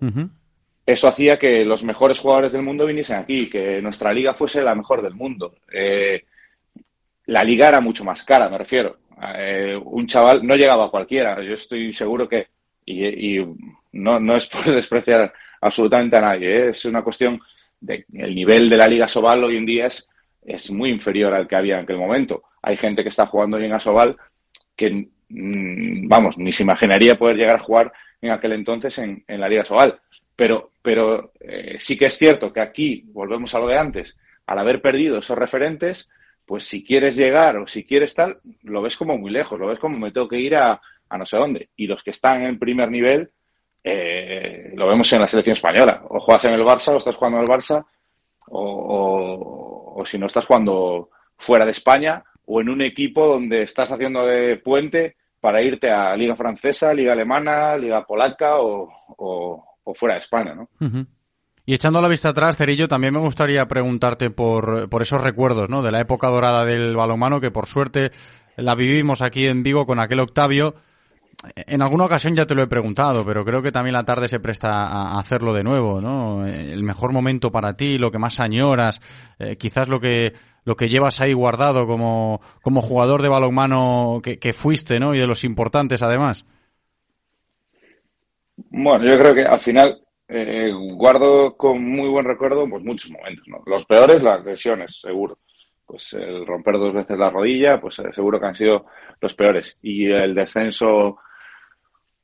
Eso 0.89 1.07
hacía 1.07 1.37
que 1.37 1.63
los 1.63 1.83
mejores 1.83 2.17
jugadores 2.17 2.51
del 2.51 2.63
mundo 2.63 2.87
viniesen 2.87 3.17
aquí, 3.17 3.47
que 3.47 3.79
nuestra 3.79 4.11
liga 4.11 4.33
fuese 4.33 4.59
la 4.63 4.73
mejor 4.73 5.03
del 5.03 5.13
mundo. 5.13 5.53
Eh, 5.71 6.23
la 7.27 7.43
liga 7.43 7.67
era 7.67 7.79
mucho 7.79 8.03
más 8.03 8.23
cara, 8.23 8.49
me 8.49 8.57
refiero. 8.57 8.97
un 9.85 10.07
chaval 10.07 10.43
no 10.43 10.55
llegaba 10.55 10.85
a 10.85 10.89
cualquiera. 10.89 11.43
Yo 11.43 11.53
estoy 11.53 11.93
seguro 11.93 12.27
que, 12.27 12.47
y, 12.85 13.37
y 13.37 13.45
no, 13.91 14.19
no 14.19 14.35
es 14.35 14.47
por 14.47 14.63
despreciar 14.73 15.31
absolutamente 15.61 16.17
a 16.17 16.21
nadie. 16.21 16.57
¿eh? 16.57 16.69
Es 16.69 16.83
una 16.85 17.03
cuestión 17.03 17.39
de 17.79 18.05
el 18.11 18.33
nivel 18.33 18.67
de 18.67 18.77
la 18.77 18.87
Liga 18.87 19.07
Sobal 19.07 19.43
hoy 19.43 19.57
en 19.57 19.67
día 19.67 19.85
es, 19.85 20.09
es 20.43 20.71
muy 20.71 20.89
inferior 20.89 21.35
al 21.35 21.47
que 21.47 21.55
había 21.55 21.75
en 21.75 21.83
aquel 21.83 21.97
momento. 21.97 22.41
Hay 22.63 22.77
gente 22.77 23.03
que 23.03 23.09
está 23.09 23.27
jugando 23.27 23.57
hoy 23.57 23.65
en 23.65 23.73
Asobal 23.73 24.17
que, 24.75 24.89
mm, 25.29 26.07
vamos, 26.07 26.35
ni 26.39 26.51
se 26.51 26.63
imaginaría 26.63 27.15
poder 27.15 27.37
llegar 27.37 27.57
a 27.57 27.63
jugar 27.63 27.93
en 28.19 28.31
aquel 28.31 28.53
entonces 28.53 28.97
en, 28.97 29.23
en 29.27 29.39
la 29.39 29.47
Liga 29.47 29.65
Sobal. 29.65 29.99
Pero, 30.39 30.71
pero 30.81 31.33
eh, 31.41 31.75
sí 31.79 31.97
que 31.97 32.05
es 32.05 32.17
cierto 32.17 32.53
que 32.53 32.61
aquí, 32.61 33.03
volvemos 33.07 33.53
a 33.53 33.59
lo 33.59 33.67
de 33.67 33.77
antes, 33.77 34.15
al 34.47 34.57
haber 34.57 34.81
perdido 34.81 35.17
esos 35.17 35.37
referentes, 35.37 36.07
pues 36.45 36.63
si 36.63 36.81
quieres 36.81 37.17
llegar 37.17 37.57
o 37.57 37.67
si 37.67 37.83
quieres 37.83 38.15
tal, 38.15 38.39
lo 38.63 38.81
ves 38.81 38.95
como 38.95 39.17
muy 39.17 39.31
lejos, 39.31 39.59
lo 39.59 39.67
ves 39.67 39.79
como 39.79 39.99
me 39.99 40.13
tengo 40.13 40.29
que 40.29 40.39
ir 40.39 40.55
a, 40.55 40.79
no 41.11 41.25
sé 41.25 41.35
dónde. 41.35 41.71
Y 41.75 41.87
los 41.87 42.05
que 42.05 42.11
están 42.11 42.43
en 42.43 42.57
primer 42.57 42.89
nivel, 42.89 43.31
eh, 43.83 44.71
lo 44.75 44.87
vemos 44.87 45.11
en 45.11 45.19
la 45.19 45.27
selección 45.27 45.55
española. 45.57 46.03
O 46.07 46.21
juegas 46.21 46.45
en 46.45 46.53
el 46.53 46.63
Barça 46.63 46.93
o 46.93 46.99
estás 46.99 47.17
jugando 47.17 47.39
en 47.39 47.43
el 47.43 47.49
Barça, 47.49 47.85
o, 48.47 50.01
si 50.05 50.17
no 50.17 50.27
estás 50.27 50.45
jugando 50.45 51.09
fuera 51.37 51.65
de 51.65 51.71
España 51.71 52.23
o 52.45 52.61
en 52.61 52.69
un 52.69 52.81
equipo 52.81 53.27
donde 53.27 53.63
estás 53.63 53.91
haciendo 53.91 54.25
de 54.25 54.55
puente 54.55 55.17
para 55.41 55.61
irte 55.61 55.91
a 55.91 56.15
Liga 56.15 56.37
Francesa, 56.37 56.93
Liga 56.93 57.11
Alemana, 57.11 57.75
Liga 57.75 58.05
Polaca 58.05 58.61
o, 58.61 59.68
fuera 59.93 60.15
de 60.15 60.21
España, 60.21 60.55
¿no? 60.55 60.69
Y 61.65 61.73
echando 61.73 62.01
la 62.01 62.07
vista 62.07 62.29
atrás, 62.29 62.57
Cerillo, 62.57 62.87
también 62.87 63.13
me 63.13 63.19
gustaría 63.19 63.67
preguntarte 63.67 64.31
por, 64.31 64.89
por 64.89 65.01
esos 65.01 65.21
recuerdos, 65.21 65.69
¿no? 65.69 65.81
De 65.81 65.91
la 65.91 65.99
época 65.99 66.27
dorada 66.27 66.65
del 66.65 66.95
balonmano, 66.95 67.39
que 67.39 67.51
por 67.51 67.67
suerte 67.67 68.11
la 68.57 68.75
vivimos 68.75 69.21
aquí 69.21 69.47
en 69.47 69.61
Vigo 69.61 69.85
con 69.85 69.99
aquel 69.99 70.19
Octavio, 70.19 70.75
en 71.55 71.81
alguna 71.81 72.05
ocasión 72.05 72.35
ya 72.35 72.45
te 72.45 72.53
lo 72.53 72.63
he 72.63 72.67
preguntado, 72.67 73.23
pero 73.25 73.45
creo 73.45 73.61
que 73.61 73.71
también 73.71 73.93
la 73.93 74.03
tarde 74.03 74.27
se 74.27 74.39
presta 74.39 74.87
a 74.87 75.19
hacerlo 75.19 75.53
de 75.53 75.63
nuevo, 75.63 76.01
¿no? 76.01 76.45
El 76.45 76.83
mejor 76.83 77.13
momento 77.13 77.51
para 77.51 77.75
ti, 77.77 77.97
lo 77.97 78.11
que 78.11 78.19
más 78.19 78.39
añoras, 78.39 78.99
eh, 79.39 79.55
quizás 79.55 79.87
lo 79.87 79.99
que 79.99 80.33
lo 80.65 80.75
que 80.75 80.89
llevas 80.89 81.21
ahí 81.21 81.33
guardado 81.33 81.87
como, 81.87 82.41
como 82.61 82.81
jugador 82.81 83.21
de 83.21 83.29
balonmano 83.29 84.19
que, 84.21 84.37
que 84.37 84.53
fuiste, 84.53 84.99
¿no? 84.99 85.15
Y 85.15 85.19
de 85.19 85.25
los 85.25 85.43
importantes 85.43 86.03
además. 86.03 86.45
Bueno, 88.69 89.05
yo 89.05 89.17
creo 89.17 89.35
que 89.35 89.43
al 89.43 89.59
final 89.59 90.01
eh, 90.27 90.71
guardo 90.71 91.55
con 91.55 91.83
muy 91.83 92.09
buen 92.09 92.25
recuerdo 92.25 92.69
pues 92.69 92.83
muchos 92.83 93.11
momentos, 93.11 93.47
¿no? 93.47 93.61
Los 93.65 93.85
peores, 93.85 94.21
las 94.21 94.43
lesiones, 94.43 94.99
seguro. 94.99 95.39
Pues 95.85 96.13
el 96.13 96.45
romper 96.45 96.77
dos 96.77 96.93
veces 96.93 97.17
la 97.17 97.29
rodilla, 97.29 97.79
pues 97.81 97.99
eh, 97.99 98.13
seguro 98.13 98.39
que 98.39 98.45
han 98.45 98.55
sido 98.55 98.85
los 99.19 99.33
peores. 99.33 99.77
Y 99.81 100.05
el 100.05 100.35
descenso 100.35 101.17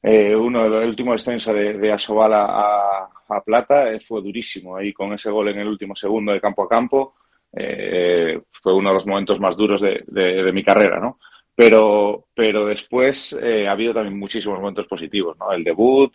eh, 0.08 0.36
uno 0.36 0.70
del 0.70 0.88
último 0.88 1.14
descenso 1.14 1.52
de, 1.52 1.74
de 1.80 1.92
Asobal 1.92 2.32
a, 2.32 3.10
Plata 3.44 3.92
eh, 3.92 4.00
fue 4.00 4.22
durísimo. 4.22 4.78
Ahí 4.78 4.94
con 4.94 5.12
ese 5.14 5.32
gol 5.32 5.50
en 5.50 5.58
el 5.58 5.68
último 5.68 5.96
segundo 5.96 6.32
de 6.32 6.40
campo 6.40 6.62
a 6.62 6.70
campo 6.70 7.16
eh, 7.52 8.40
fue 8.52 8.76
uno 8.76 8.90
de 8.90 8.94
los 8.94 9.08
momentos 9.08 9.40
más 9.40 9.58
duros 9.58 9.82
de, 9.82 10.04
de, 10.06 10.52
mi 10.52 10.64
carrera, 10.64 11.00
¿no? 11.00 11.18
Pero, 11.56 12.28
pero 12.34 12.66
después 12.66 13.34
ha 13.34 13.72
habido 13.72 13.94
también 13.94 14.20
muchísimos 14.20 14.60
momentos 14.60 14.88
positivos, 14.88 15.38
¿no? 15.40 15.54
El 15.54 15.64
debut, 15.64 16.14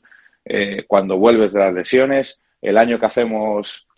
cuando 0.86 1.16
vuelves 1.16 1.52
de 1.52 1.60
las 1.60 1.72
lesiones, 1.72 2.38
el 2.60 2.76
año 2.76 3.00
que 3.00 3.06
hacemos 3.06 3.88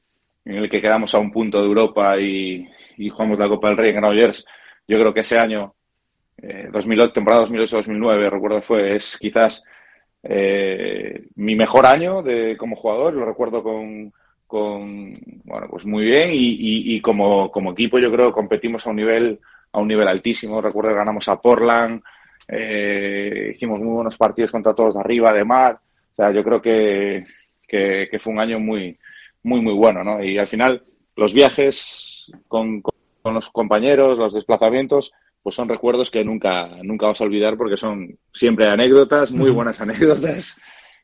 en 0.45 0.57
el 0.57 0.71
que 0.71 0.81
quedamos 0.81 1.15
a 1.15 1.19
un 1.19 1.31
punto 1.31 1.61
de 1.61 1.67
Europa 1.67 2.19
y, 2.19 2.69
jugamos 3.11 3.39
la 3.39 3.49
Copa 3.49 3.69
del 3.69 3.77
Rey 3.77 3.91
en 3.91 3.97
Granollers, 3.97 4.45
yo 4.87 4.99
creo 4.99 5.15
que 5.15 5.21
ese 5.21 5.39
año, 5.39 5.75
2008, 6.73 7.13
temporada 7.13 7.47
2008-2009, 7.47 8.31
recuerdo 8.31 8.63
fue, 8.63 8.97
es 8.97 9.17
quizás 9.19 9.63
eh, 10.23 11.27
mi 11.37 11.55
mejor 11.57 11.87
año 11.87 12.23
de, 12.23 12.57
como 12.57 12.77
jugador, 12.77 13.15
lo 13.15 13.25
recuerdo 13.25 13.63
con, 13.63 14.13
con 14.47 15.15
bueno, 15.45 15.69
pues 15.71 15.85
muy 15.85 16.05
bien 16.05 16.31
y, 16.33 16.95
y, 16.95 17.01
como, 17.01 17.51
como, 17.51 17.73
equipo 17.73 17.99
yo 17.99 18.11
creo 18.11 18.29
que 18.29 18.35
competimos 18.35 18.87
a 18.87 18.91
un 18.91 18.97
nivel, 18.97 19.41
a 19.73 19.81
un 19.81 19.89
nivel 19.89 20.09
altísimo. 20.09 20.61
Recuerdo 20.61 20.91
que 20.91 20.97
ganamos 20.97 21.29
a 21.29 21.41
Portland, 21.41 22.03
eh, 22.49 23.53
hicimos 23.55 23.81
muy 23.81 23.95
buenos 23.95 24.17
partidos 24.17 24.53
contra 24.53 24.75
todos 24.75 24.95
de 24.95 25.01
arriba, 25.01 25.33
de 25.33 25.45
mar. 25.45 25.81
O 26.13 26.15
sea, 26.15 26.31
yo 26.31 26.45
creo 26.45 26.61
que, 26.61 27.25
que, 27.67 28.09
que, 28.11 28.19
fue 28.19 28.33
un 28.33 28.41
año 28.41 28.61
muy, 28.61 28.99
muy, 29.43 29.61
muy 29.61 29.75
bueno, 29.75 30.05
¿no? 30.05 30.23
Y 30.23 30.39
al 30.39 30.47
final, 30.47 30.83
los 31.17 31.33
viajes 31.33 32.31
con, 32.49 32.83
con 32.83 33.35
los 33.35 33.49
compañeros, 33.51 34.19
los 34.19 34.35
desplazamientos, 34.35 35.13
pues 35.43 35.55
son 35.55 35.69
recuerdos 35.69 36.11
que 36.11 36.25
nunca, 36.25 36.69
nunca 36.83 37.07
vas 37.07 37.21
a 37.21 37.25
olvidar 37.25 37.57
porque 37.57 37.77
son 37.77 38.19
siempre 38.33 38.69
anécdotas, 38.69 39.33
muy 39.33 39.51
buenas 39.51 39.81
anécdotas 39.81 40.57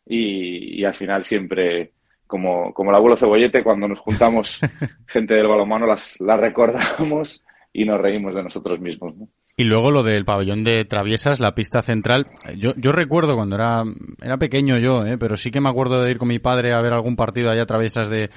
y, 0.06 0.84
al 0.84 0.94
final 0.94 1.24
siempre, 1.24 1.92
como, 2.26 2.72
como 2.72 2.90
el 2.90 2.96
abuelo 2.96 3.16
Cebollete, 3.16 3.62
cuando 3.62 3.88
nos 3.88 3.98
juntamos 3.98 4.60
gente 5.06 5.34
del 5.34 5.48
balonmano 5.48 5.86
las, 5.86 6.18
las 6.20 6.40
recordamos 6.40 7.44
y 7.72 7.84
nos 7.84 8.00
reímos 8.00 8.34
de 8.34 8.42
nosotros 8.42 8.80
mismos. 8.80 9.14
Y 9.56 9.64
luego 9.64 9.90
lo 9.90 10.02
del 10.02 10.24
pabellón 10.24 10.62
de 10.62 10.84
traviesas, 10.84 11.40
la 11.40 11.54
pista 11.54 11.82
central. 11.82 12.28
Yo, 12.56 12.74
yo 12.76 12.92
recuerdo 12.92 13.34
cuando 13.34 13.56
era, 13.56 13.82
era 14.22 14.36
pequeño 14.36 14.78
yo, 14.78 15.04
¿eh? 15.04 15.18
pero 15.18 15.36
sí 15.36 15.50
que 15.50 15.60
me 15.60 15.68
acuerdo 15.68 16.02
de 16.02 16.10
ir 16.12 16.18
con 16.18 16.28
mi 16.28 16.38
padre 16.38 16.72
a 16.72 16.80
ver 16.80 16.92
algún 16.92 17.16
partido 17.16 17.50
allá 17.50 17.62
a 17.62 17.66
traviesas 17.66 18.08
de, 18.08 18.30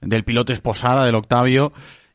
del 0.00 0.24
piloto 0.24 0.52
esposada, 0.52 1.04
del 1.04 1.14
Octavio. 1.14 1.72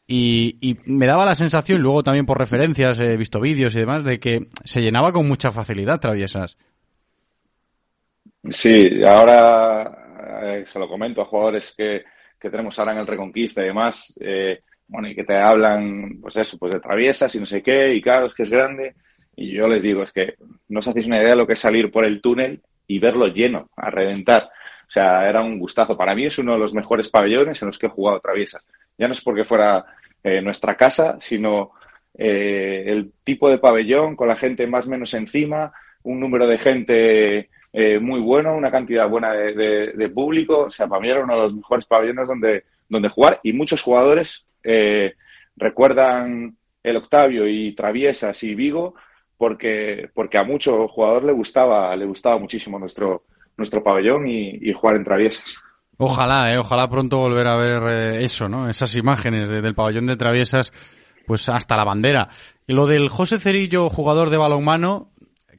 Y, 0.08 0.78
me 0.86 1.06
daba 1.06 1.26
la 1.26 1.36
sensación, 1.36 1.82
luego 1.82 2.04
también 2.04 2.26
por 2.26 2.38
referencias, 2.38 3.00
he 3.00 3.16
visto 3.16 3.40
vídeos 3.40 3.74
y 3.76 3.80
demás, 3.80 4.04
de 4.04 4.20
que 4.20 4.48
se 4.66 4.82
llenaba 4.82 5.14
con 5.14 5.26
mucha 5.26 5.52
facilidad 5.52 6.02
traviesas. 6.02 6.58
Sí, 8.50 9.02
ahora 9.06 9.90
eh, 10.44 10.66
se 10.66 10.80
lo 10.80 10.90
comento 10.90 11.22
a 11.22 11.26
jugadores 11.26 11.74
que, 11.78 12.04
tenemos 12.40 12.78
ahora 12.78 12.92
en 12.92 12.98
el 12.98 13.08
Reconquista 13.08 13.62
y 13.62 13.68
demás, 13.68 14.14
eh, 14.20 14.64
bueno, 14.92 15.08
y 15.08 15.16
que 15.16 15.24
te 15.24 15.38
hablan, 15.38 16.20
pues 16.22 16.36
eso, 16.36 16.58
pues 16.58 16.74
de 16.74 16.82
traviesas 16.82 17.34
y 17.34 17.40
no 17.40 17.46
sé 17.46 17.64
qué, 17.64 17.94
y 17.94 18.02
claro, 18.02 18.28
que 18.30 18.44
es 18.44 18.50
grande. 18.50 18.96
Y 19.38 19.54
yo 19.54 19.66
les 19.70 19.82
digo, 19.82 20.04
es 20.04 20.12
que 20.12 20.36
no 20.68 20.80
os 20.80 20.88
hacéis 20.88 21.08
una 21.08 21.18
idea 21.18 21.30
de 21.30 21.36
lo 21.38 21.48
que 21.48 21.54
es 21.54 21.60
salir 21.60 21.90
por 21.90 22.04
el 22.04 22.22
túnel 22.22 22.62
y 22.88 23.00
verlo 23.00 23.28
lleno, 23.28 23.70
a 23.78 23.90
reventar. 23.90 24.44
O 24.44 24.92
sea, 24.92 25.30
era 25.30 25.42
un 25.42 25.58
gustazo. 25.58 25.96
Para 25.96 26.14
mí 26.14 26.26
es 26.26 26.38
uno 26.40 26.54
de 26.54 26.60
los 26.60 26.74
mejores 26.74 27.08
pabellones 27.08 27.62
en 27.62 27.68
los 27.68 27.80
que 27.80 27.86
he 27.86 27.90
jugado 27.90 28.20
traviesas. 28.20 28.66
Ya 28.98 29.08
no 29.08 29.14
es 29.14 29.22
porque 29.22 29.46
fuera 29.46 29.86
eh, 30.22 30.42
nuestra 30.42 30.76
casa, 30.76 31.18
sino 31.22 31.72
eh, 32.18 32.84
el 32.88 33.14
tipo 33.24 33.50
de 33.50 33.60
pabellón 33.60 34.18
con 34.18 34.28
la 34.28 34.36
gente 34.36 34.68
más 34.68 34.88
o 34.88 34.90
menos 34.90 35.14
encima, 35.14 35.72
un 36.04 36.20
número 36.20 36.48
de 36.48 36.58
gente 36.58 37.50
eh, 37.72 38.00
muy 38.00 38.20
bueno, 38.20 38.58
una 38.58 38.70
cantidad 38.70 39.08
buena 39.08 39.32
de, 39.32 40.12
público. 40.14 40.64
O 40.64 40.70
sea, 40.70 40.88
para 40.88 41.02
mí 41.02 41.10
era 41.10 41.24
uno 41.24 41.36
de 41.36 41.42
los 41.44 41.56
mejores 41.56 41.86
pabellones 41.86 42.28
donde, 42.28 42.66
donde 42.90 43.08
jugar 43.08 43.40
y 43.42 43.54
muchos 43.54 43.82
jugadores 43.82 44.46
recuerdan 45.56 46.58
el 46.84 46.98
Octavio 46.98 47.48
y 47.48 47.74
Traviesas 47.76 48.44
y 48.44 48.56
Vigo 48.56 48.96
porque, 49.38 50.10
porque 50.14 50.38
a 50.38 50.44
muchos 50.44 50.90
jugadores 50.92 51.26
le 51.26 51.34
gustaba, 51.34 51.96
le 51.96 52.06
gustaba 52.06 52.38
muchísimo 52.38 52.78
nuestro, 52.78 53.26
nuestro 53.58 53.84
pabellón 53.84 54.28
y 54.28 54.72
jugar 54.74 54.98
en 54.98 55.04
Traviesas. 55.04 55.58
Ojalá, 56.04 56.52
eh, 56.52 56.58
ojalá 56.58 56.90
pronto 56.90 57.20
volver 57.20 57.48
a 57.48 57.56
ver 57.56 57.84
eh, 57.84 58.26
eso, 58.26 58.50
¿no? 58.50 58.68
Esas 58.68 58.96
imágenes 58.96 59.48
del 59.48 59.76
pabellón 59.76 60.08
de 60.08 60.18
traviesas, 60.18 60.74
pues 61.28 61.48
hasta 61.48 61.78
la 61.78 61.84
bandera. 61.84 62.28
Y 62.66 62.74
lo 62.74 62.88
del 62.88 63.08
José 63.08 63.38
Cerillo, 63.38 63.88
jugador 63.88 64.32
de 64.32 64.38
balonmano, 64.38 65.12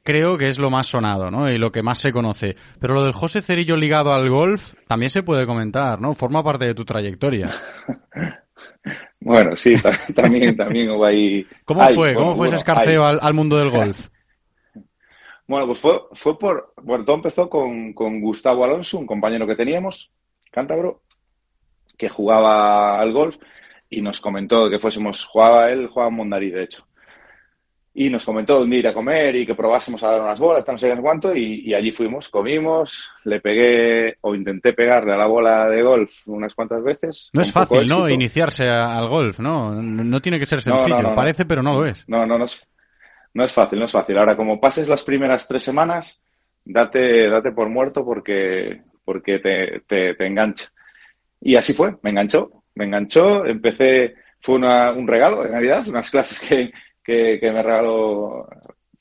creo 0.03 0.37
que 0.37 0.49
es 0.49 0.59
lo 0.59 0.69
más 0.69 0.87
sonado, 0.87 1.31
¿no? 1.31 1.49
Y 1.49 1.57
lo 1.57 1.71
que 1.71 1.81
más 1.81 1.99
se 1.99 2.11
conoce. 2.11 2.57
Pero 2.77 2.93
lo 2.93 3.03
del 3.03 3.13
José 3.13 3.41
Cerillo 3.41 3.77
ligado 3.77 4.11
al 4.11 4.29
golf 4.29 4.73
también 4.85 5.11
se 5.11 5.23
puede 5.23 5.45
comentar, 5.45 6.01
¿no? 6.01 6.13
Forma 6.13 6.43
parte 6.43 6.65
de 6.65 6.75
tu 6.75 6.83
trayectoria. 6.83 7.47
bueno, 9.19 9.55
sí, 9.55 9.75
también, 10.15 10.55
también 10.55 10.91
hubo 10.91 11.05
ahí. 11.05 11.45
¿Cómo 11.65 11.87
fue? 11.89 12.13
¿Cómo 12.13 12.35
fue 12.35 12.47
ese 12.47 12.57
escarceo 12.57 13.05
al, 13.05 13.33
mundo 13.33 13.57
del 13.57 13.69
golf? 13.69 14.07
Bueno, 15.45 15.67
pues 15.67 15.79
fue, 15.79 16.01
fue 16.13 16.39
por. 16.39 16.73
Bueno, 16.81 17.03
todo 17.03 17.17
empezó 17.17 17.49
con, 17.49 17.91
con 17.91 18.21
Gustavo 18.21 18.63
Alonso, 18.63 18.97
un 18.97 19.05
compañero 19.05 19.45
que 19.45 19.57
teníamos, 19.57 20.09
cántabro, 20.49 21.01
que 21.97 22.07
jugaba 22.07 22.97
al 22.97 23.11
golf 23.11 23.35
y 23.89 24.01
nos 24.01 24.21
comentó 24.21 24.69
que 24.69 24.79
fuésemos, 24.79 25.25
jugaba 25.25 25.69
él, 25.69 25.87
jugaba 25.87 26.09
en 26.09 26.15
Mondarí, 26.15 26.49
de 26.49 26.63
hecho. 26.63 26.87
Y 27.95 28.09
nos 28.09 28.25
comentó 28.25 28.59
dónde 28.59 28.77
ir 28.77 28.87
a 28.87 28.93
comer 28.93 29.35
y 29.35 29.45
que 29.45 29.53
probásemos 29.53 30.03
a 30.03 30.09
dar 30.09 30.21
unas 30.21 30.39
bolas, 30.39 30.65
no 30.67 30.77
sé 30.79 30.95
cuánto, 30.99 31.35
y, 31.35 31.61
y, 31.63 31.75
allí 31.75 31.91
fuimos, 31.91 32.27
comimos, 32.29 33.11
le 33.23 33.39
pegué 33.39 34.17
o 34.21 34.33
intenté 34.33 34.73
pegarle 34.73 35.13
a 35.13 35.17
la 35.17 35.27
bola 35.27 35.69
de 35.69 35.83
golf 35.83 36.11
unas 36.25 36.55
cuantas 36.55 36.83
veces. 36.83 37.29
No 37.33 37.41
es 37.41 37.51
fácil, 37.51 37.85
¿no? 37.85 38.09
Iniciarse 38.09 38.67
al 38.67 39.07
golf, 39.09 39.39
¿no? 39.39 39.79
No 39.79 40.19
tiene 40.21 40.39
que 40.39 40.47
ser 40.47 40.61
sencillo, 40.61 40.95
no, 40.95 41.01
no, 41.03 41.09
no, 41.09 41.15
parece, 41.15 41.45
pero 41.45 41.61
no 41.61 41.73
lo 41.73 41.85
es. 41.85 42.03
No, 42.07 42.25
no, 42.25 42.39
no 42.39 42.45
es, 42.45 42.65
no 43.35 43.43
es 43.43 43.53
fácil, 43.53 43.77
no 43.77 43.85
es 43.85 43.91
fácil. 43.91 44.17
Ahora, 44.17 44.35
como 44.35 44.59
pases 44.59 44.87
las 44.87 45.03
primeras 45.03 45.47
tres 45.47 45.61
semanas, 45.61 46.19
date, 46.65 47.29
date 47.29 47.51
por 47.51 47.69
muerto 47.69 48.03
porque, 48.03 48.81
porque 49.05 49.37
te, 49.37 49.83
te, 49.87 50.15
te 50.15 50.25
engancha. 50.25 50.71
Y 51.39 51.55
así 51.57 51.73
fue, 51.73 51.95
me 52.01 52.09
enganchó, 52.09 52.63
me 52.73 52.85
enganchó, 52.85 53.45
empecé, 53.45 54.15
fue 54.39 54.55
una, 54.55 54.91
un 54.93 55.07
regalo 55.07 55.43
de 55.43 55.51
Navidad, 55.51 55.87
unas 55.87 56.09
clases 56.09 56.39
que, 56.47 56.71
que, 57.03 57.39
que 57.39 57.51
me 57.51 57.61
regaló 57.61 58.47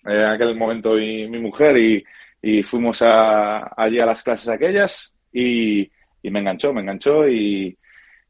en 0.05 0.27
aquel 0.27 0.57
momento 0.57 0.95
mi, 0.95 1.29
mi 1.29 1.39
mujer 1.39 1.77
y, 1.77 2.05
fuimos 2.65 3.03
a, 3.03 3.73
allí 3.81 4.01
a 4.01 4.07
las 4.07 4.23
clases 4.23 4.49
aquellas 4.49 5.15
y, 5.33 5.91
me 6.25 6.41
enganchó, 6.41 6.73
me 6.73 6.81
enganchó 6.81 7.29
y, 7.29 7.77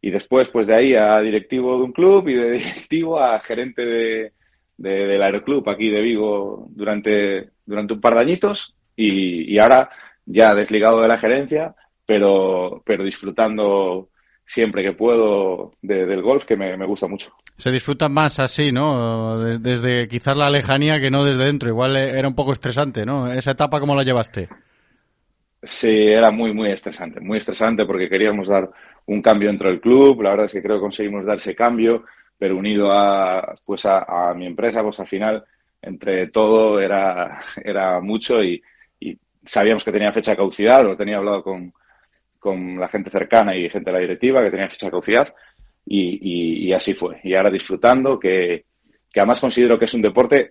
y, 0.01 0.11
después 0.11 0.49
pues 0.51 0.67
de 0.67 0.75
ahí 0.75 0.95
a 0.95 1.21
directivo 1.21 1.79
de 1.79 1.85
un 1.85 1.93
club 1.93 2.29
y 2.29 2.35
de 2.35 2.51
directivo 2.59 3.19
a 3.19 3.41
gerente 3.41 3.85
de, 3.87 4.33
del 4.77 5.23
aeroclub 5.23 5.69
aquí 5.69 5.91
de 5.91 6.03
Vigo 6.03 6.67
durante, 6.71 7.51
durante 7.65 7.95
un 7.95 8.01
par 8.01 8.15
de 8.15 8.21
añitos 8.21 8.77
y, 8.95 9.53
y 9.55 9.59
ahora 9.59 9.91
ya 10.27 10.55
desligado 10.55 11.01
de 11.01 11.09
la 11.09 11.19
gerencia 11.19 11.75
pero, 12.05 12.83
pero 12.85 13.05
disfrutando 13.05 14.11
siempre 14.47 14.83
que 14.83 14.93
puedo 14.93 15.73
de, 15.83 16.07
del 16.07 16.23
golf, 16.23 16.45
que 16.45 16.57
me, 16.57 16.77
me, 16.77 16.87
gusta 16.87 17.07
mucho. 17.07 17.33
Se 17.57 17.71
disfruta 17.71 18.09
más 18.09 18.39
así, 18.39 18.73
¿no? 18.73 19.39
Desde 19.39 20.09
quizás 20.09 20.37
la 20.37 20.51
lejanía 20.51 21.01
que 21.01 21.11
no 21.11 21.25
desde 21.25 21.45
dentro. 21.45 21.69
Igual 21.69 21.97
era 21.97 22.29
un 22.29 22.35
poco 22.35 22.53
estresante, 22.53 23.07
¿no? 23.07 23.31
Esa 23.31 23.53
etapa, 23.53 23.81
¿cómo 23.81 23.95
la 23.95 24.03
llevaste? 24.03 24.49
Sí, 25.63 26.09
era 26.09 26.31
muy, 26.31 26.53
muy 26.53 26.71
estresante. 26.73 27.21
Muy 27.21 27.39
estresante 27.39 27.87
porque 27.87 28.09
queríamos 28.09 28.49
dar 28.49 28.69
un 29.07 29.23
cambio 29.23 29.49
dentro 29.49 29.69
del 29.69 29.81
club. 29.81 30.23
La 30.23 30.31
verdad 30.31 30.47
es 30.47 30.53
que 30.53 30.63
creo 30.63 30.77
que 30.77 30.83
conseguimos 30.83 31.25
dar 31.25 31.37
ese 31.37 31.55
cambio, 31.55 32.05
pero 32.37 32.57
unido 32.57 32.93
a, 32.93 33.55
pues 33.65 33.87
a, 33.87 34.31
a 34.31 34.35
mi 34.35 34.47
empresa, 34.47 34.83
pues 34.83 34.99
al 34.99 35.07
final, 35.07 35.45
entre 35.81 36.29
todo, 36.29 36.81
era, 36.81 37.41
era 37.65 38.01
mucho 38.01 38.43
y, 38.43 38.61
y 38.99 39.17
sabíamos 39.45 39.85
que 39.85 39.93
tenía 39.93 40.13
fecha 40.13 40.33
de 40.33 40.39
caducidad, 40.39 40.85
lo 40.85 40.97
tenía 40.97 41.19
hablado 41.19 41.43
con, 41.43 41.73
con 42.43 42.81
la 42.81 42.89
gente 42.89 43.09
cercana 43.09 43.57
y 43.57 43.71
gente 43.71 43.91
de 43.91 43.93
la 43.93 44.01
directiva 44.01 44.43
que 44.43 44.51
tenía 44.51 44.69
fecha 44.69 44.87
de 44.87 44.91
caducidad 44.91 45.33
y, 45.87 46.19
y, 46.21 46.67
y, 46.67 46.73
así 46.73 46.93
fue. 46.93 47.21
Y 47.23 47.35
ahora 47.35 47.53
disfrutando, 47.53 48.19
que, 48.19 48.65
que 49.13 49.21
además 49.21 49.39
considero 49.39 49.79
que 49.79 49.85
es 49.85 49.95
un 49.95 50.03
deporte 50.03 50.51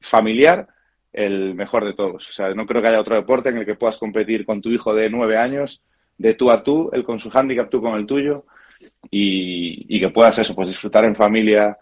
familiar 0.00 0.66
el 1.12 1.54
mejor 1.54 1.84
de 1.84 1.92
todos. 1.92 2.26
O 2.26 2.32
sea, 2.32 2.54
no 2.54 2.64
creo 2.64 2.80
que 2.80 2.88
haya 2.88 3.00
otro 3.00 3.16
deporte 3.16 3.50
en 3.50 3.58
el 3.58 3.66
que 3.66 3.74
puedas 3.74 3.98
competir 3.98 4.46
con 4.46 4.62
tu 4.62 4.70
hijo 4.70 4.94
de 4.94 5.10
nueve 5.10 5.36
años, 5.36 5.82
de 6.16 6.32
tú 6.32 6.50
a 6.50 6.62
tú, 6.62 6.88
él 6.94 7.04
con 7.04 7.18
su 7.18 7.30
handicap, 7.30 7.68
tú 7.68 7.82
con 7.82 7.94
el 7.96 8.06
tuyo, 8.06 8.46
y, 9.10 9.94
y 9.94 10.00
que 10.00 10.08
puedas 10.08 10.38
eso, 10.38 10.54
pues 10.54 10.68
disfrutar 10.68 11.04
en 11.04 11.14
familia 11.14 11.76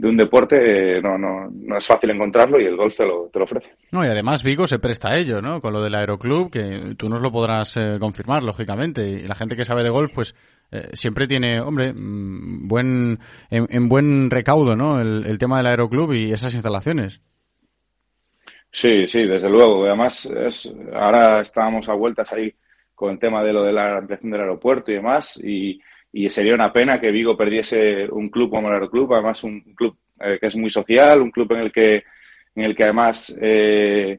de 0.00 0.08
un 0.08 0.16
deporte 0.16 0.56
eh, 0.96 1.02
no, 1.02 1.18
no, 1.18 1.50
no 1.52 1.76
es 1.76 1.86
fácil 1.86 2.10
encontrarlo 2.10 2.58
y 2.58 2.64
el 2.64 2.74
golf 2.74 2.96
te 2.96 3.04
lo, 3.04 3.28
te 3.30 3.38
lo, 3.38 3.44
ofrece. 3.44 3.68
No, 3.92 4.02
y 4.02 4.08
además 4.08 4.42
Vigo 4.42 4.66
se 4.66 4.78
presta 4.78 5.10
a 5.10 5.18
ello, 5.18 5.42
¿no? 5.42 5.60
Con 5.60 5.74
lo 5.74 5.82
del 5.82 5.94
aeroclub, 5.94 6.50
que 6.50 6.94
tú 6.96 7.10
nos 7.10 7.20
lo 7.20 7.30
podrás 7.30 7.76
eh, 7.76 7.98
confirmar, 8.00 8.42
lógicamente. 8.42 9.06
Y 9.06 9.26
la 9.26 9.34
gente 9.34 9.56
que 9.56 9.66
sabe 9.66 9.82
de 9.82 9.90
golf, 9.90 10.12
pues 10.14 10.34
eh, 10.72 10.88
siempre 10.94 11.26
tiene, 11.26 11.60
hombre, 11.60 11.92
mm, 11.92 12.66
buen 12.66 13.18
en, 13.50 13.66
en, 13.68 13.88
buen 13.90 14.30
recaudo, 14.30 14.74
¿no? 14.74 14.98
El, 14.98 15.26
el, 15.26 15.36
tema 15.36 15.58
del 15.58 15.66
aeroclub 15.66 16.14
y 16.14 16.32
esas 16.32 16.54
instalaciones. 16.54 17.20
Sí, 18.72 19.06
sí, 19.06 19.26
desde 19.26 19.50
luego. 19.50 19.84
Además, 19.84 20.24
es, 20.24 20.72
ahora 20.94 21.40
estábamos 21.40 21.90
a 21.90 21.94
vueltas 21.94 22.32
ahí 22.32 22.54
con 22.94 23.10
el 23.10 23.18
tema 23.18 23.42
de 23.42 23.52
lo 23.52 23.64
de 23.64 23.72
la 23.72 23.98
ampliación 23.98 24.30
del 24.30 24.40
aeropuerto 24.40 24.90
y 24.90 24.94
demás, 24.94 25.38
y 25.44 25.78
y 26.12 26.28
sería 26.30 26.54
una 26.54 26.72
pena 26.72 27.00
que 27.00 27.10
Vigo 27.10 27.36
perdiese 27.36 28.08
un 28.10 28.28
club 28.30 28.50
como 28.50 28.68
el 28.68 28.74
Aeroclub, 28.74 29.12
además 29.14 29.44
un 29.44 29.60
club 29.74 29.96
eh, 30.20 30.38
que 30.40 30.46
es 30.48 30.56
muy 30.56 30.70
social, 30.70 31.20
un 31.20 31.30
club 31.30 31.52
en 31.52 31.60
el 31.60 31.72
que, 31.72 32.04
en 32.54 32.64
el 32.64 32.74
que 32.74 32.84
además 32.84 33.36
eh, 33.40 34.18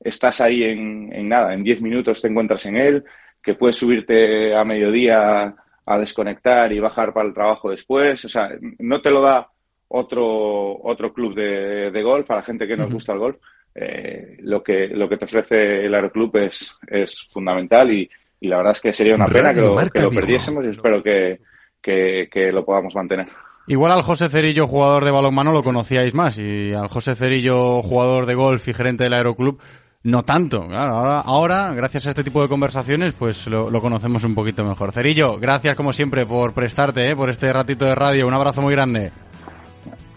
estás 0.00 0.40
ahí 0.40 0.64
en, 0.64 1.12
en 1.12 1.28
nada, 1.28 1.54
en 1.54 1.62
10 1.62 1.82
minutos 1.82 2.20
te 2.20 2.28
encuentras 2.28 2.66
en 2.66 2.76
él, 2.76 3.04
que 3.42 3.54
puedes 3.54 3.76
subirte 3.76 4.54
a 4.54 4.64
mediodía 4.64 5.54
a 5.86 5.98
desconectar 5.98 6.72
y 6.72 6.80
bajar 6.80 7.12
para 7.12 7.28
el 7.28 7.34
trabajo 7.34 7.70
después, 7.70 8.24
o 8.24 8.28
sea, 8.28 8.50
no 8.78 9.00
te 9.00 9.10
lo 9.10 9.22
da 9.22 9.48
otro, 9.88 10.80
otro 10.82 11.12
club 11.12 11.34
de, 11.34 11.90
de 11.90 12.02
golf, 12.02 12.30
a 12.30 12.36
la 12.36 12.42
gente 12.42 12.66
que 12.66 12.76
nos 12.76 12.86
uh 12.86 12.90
-huh. 12.90 12.94
gusta 12.94 13.12
el 13.12 13.18
golf, 13.18 13.36
eh, 13.74 14.36
lo, 14.40 14.62
que, 14.62 14.88
lo 14.88 15.08
que 15.08 15.16
te 15.16 15.24
ofrece 15.24 15.84
el 15.84 15.94
Aeroclub 15.94 16.36
es, 16.38 16.76
es 16.88 17.28
fundamental 17.32 17.92
y, 17.92 18.08
y 18.40 18.48
la 18.48 18.56
verdad 18.56 18.72
es 18.72 18.80
que 18.80 18.92
sería 18.92 19.14
una 19.14 19.26
pena 19.26 19.52
que 19.52 19.60
lo, 19.60 19.76
que 19.76 20.00
lo, 20.00 20.10
perdiésemos 20.10 20.66
y 20.66 20.70
espero 20.70 21.02
que, 21.02 21.40
que, 21.82 22.28
que, 22.32 22.50
lo 22.50 22.64
podamos 22.64 22.94
mantener. 22.94 23.28
Igual 23.66 23.92
al 23.92 24.02
José 24.02 24.28
Cerillo, 24.28 24.66
jugador 24.66 25.04
de 25.04 25.10
balonmano, 25.10 25.52
lo 25.52 25.62
conocíais 25.62 26.14
más 26.14 26.38
y 26.38 26.72
al 26.72 26.88
José 26.88 27.14
Cerillo, 27.14 27.82
jugador 27.82 28.26
de 28.26 28.34
golf 28.34 28.66
y 28.66 28.72
gerente 28.72 29.04
del 29.04 29.12
Aeroclub, 29.12 29.60
no 30.02 30.22
tanto. 30.24 30.66
Claro, 30.66 30.94
ahora, 30.94 31.20
ahora, 31.20 31.72
gracias 31.74 32.06
a 32.06 32.10
este 32.10 32.24
tipo 32.24 32.40
de 32.40 32.48
conversaciones, 32.48 33.12
pues 33.12 33.46
lo, 33.46 33.70
lo, 33.70 33.80
conocemos 33.80 34.24
un 34.24 34.34
poquito 34.34 34.64
mejor. 34.64 34.92
Cerillo, 34.92 35.38
gracias 35.38 35.76
como 35.76 35.92
siempre 35.92 36.24
por 36.24 36.54
prestarte, 36.54 37.10
¿eh? 37.10 37.14
por 37.14 37.28
este 37.28 37.52
ratito 37.52 37.84
de 37.84 37.94
radio. 37.94 38.26
Un 38.26 38.34
abrazo 38.34 38.62
muy 38.62 38.72
grande. 38.72 39.12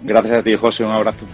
Gracias 0.02 0.40
a 0.40 0.44
ti, 0.44 0.56
José. 0.56 0.86
Un 0.86 0.92
abrazo. 0.92 1.26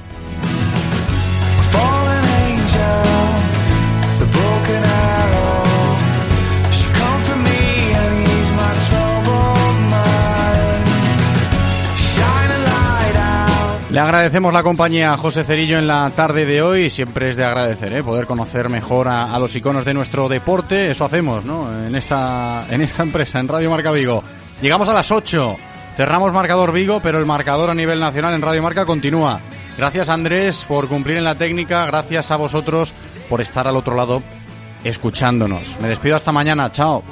Le 14.00 14.04
agradecemos 14.04 14.54
la 14.54 14.64
compañía 14.64 15.12
a 15.12 15.18
José 15.18 15.44
Cerillo 15.44 15.78
en 15.78 15.86
la 15.86 16.10
tarde 16.12 16.46
de 16.46 16.62
hoy. 16.62 16.90
Siempre 16.90 17.32
es 17.32 17.36
de 17.36 17.46
agradecer, 17.46 17.92
¿eh? 17.92 18.02
poder 18.02 18.26
conocer 18.26 18.70
mejor 18.70 19.10
a, 19.10 19.38
los 19.38 19.54
iconos 19.58 19.84
de 19.84 19.94
nuestro 19.94 20.30
deporte. 20.30 20.90
Eso 20.90 21.04
hacemos. 21.04 21.44
En 21.86 21.94
esta, 21.94 22.64
en 22.70 22.80
esta 22.82 23.04
empresa, 23.04 23.42
en 23.42 23.50
Radio 23.50 23.70
Marca 23.70 23.92
Vigo. 23.92 24.24
Llegamos 24.62 24.88
a 24.88 24.94
las 24.94 25.12
8. 25.12 25.58
Cerramos 25.98 26.32
marcador 26.32 26.72
Vigo, 26.72 27.02
pero 27.04 27.20
el 27.20 27.26
marcador 27.26 27.72
a 27.72 27.74
nivel 27.74 28.00
nacional 28.00 28.34
en 28.36 28.42
Radio 28.42 28.64
Marca 28.64 28.86
continúa. 28.86 29.42
Gracias 29.78 30.10
Andrés 30.10 30.64
por 30.66 30.88
cumplir 30.88 31.18
en 31.18 31.26
la 31.26 31.36
técnica. 31.36 31.86
Gracias 31.86 32.32
a 32.32 32.38
vosotros 32.38 32.94
por 33.28 33.42
estar 33.42 33.68
al 33.68 33.76
otro 33.76 33.98
lado 33.98 34.24
escuchándonos. 34.82 35.78
Me 35.82 35.90
despido 35.90 36.16
hasta 36.16 36.32
mañana. 36.32 36.72
Chao. 36.72 37.04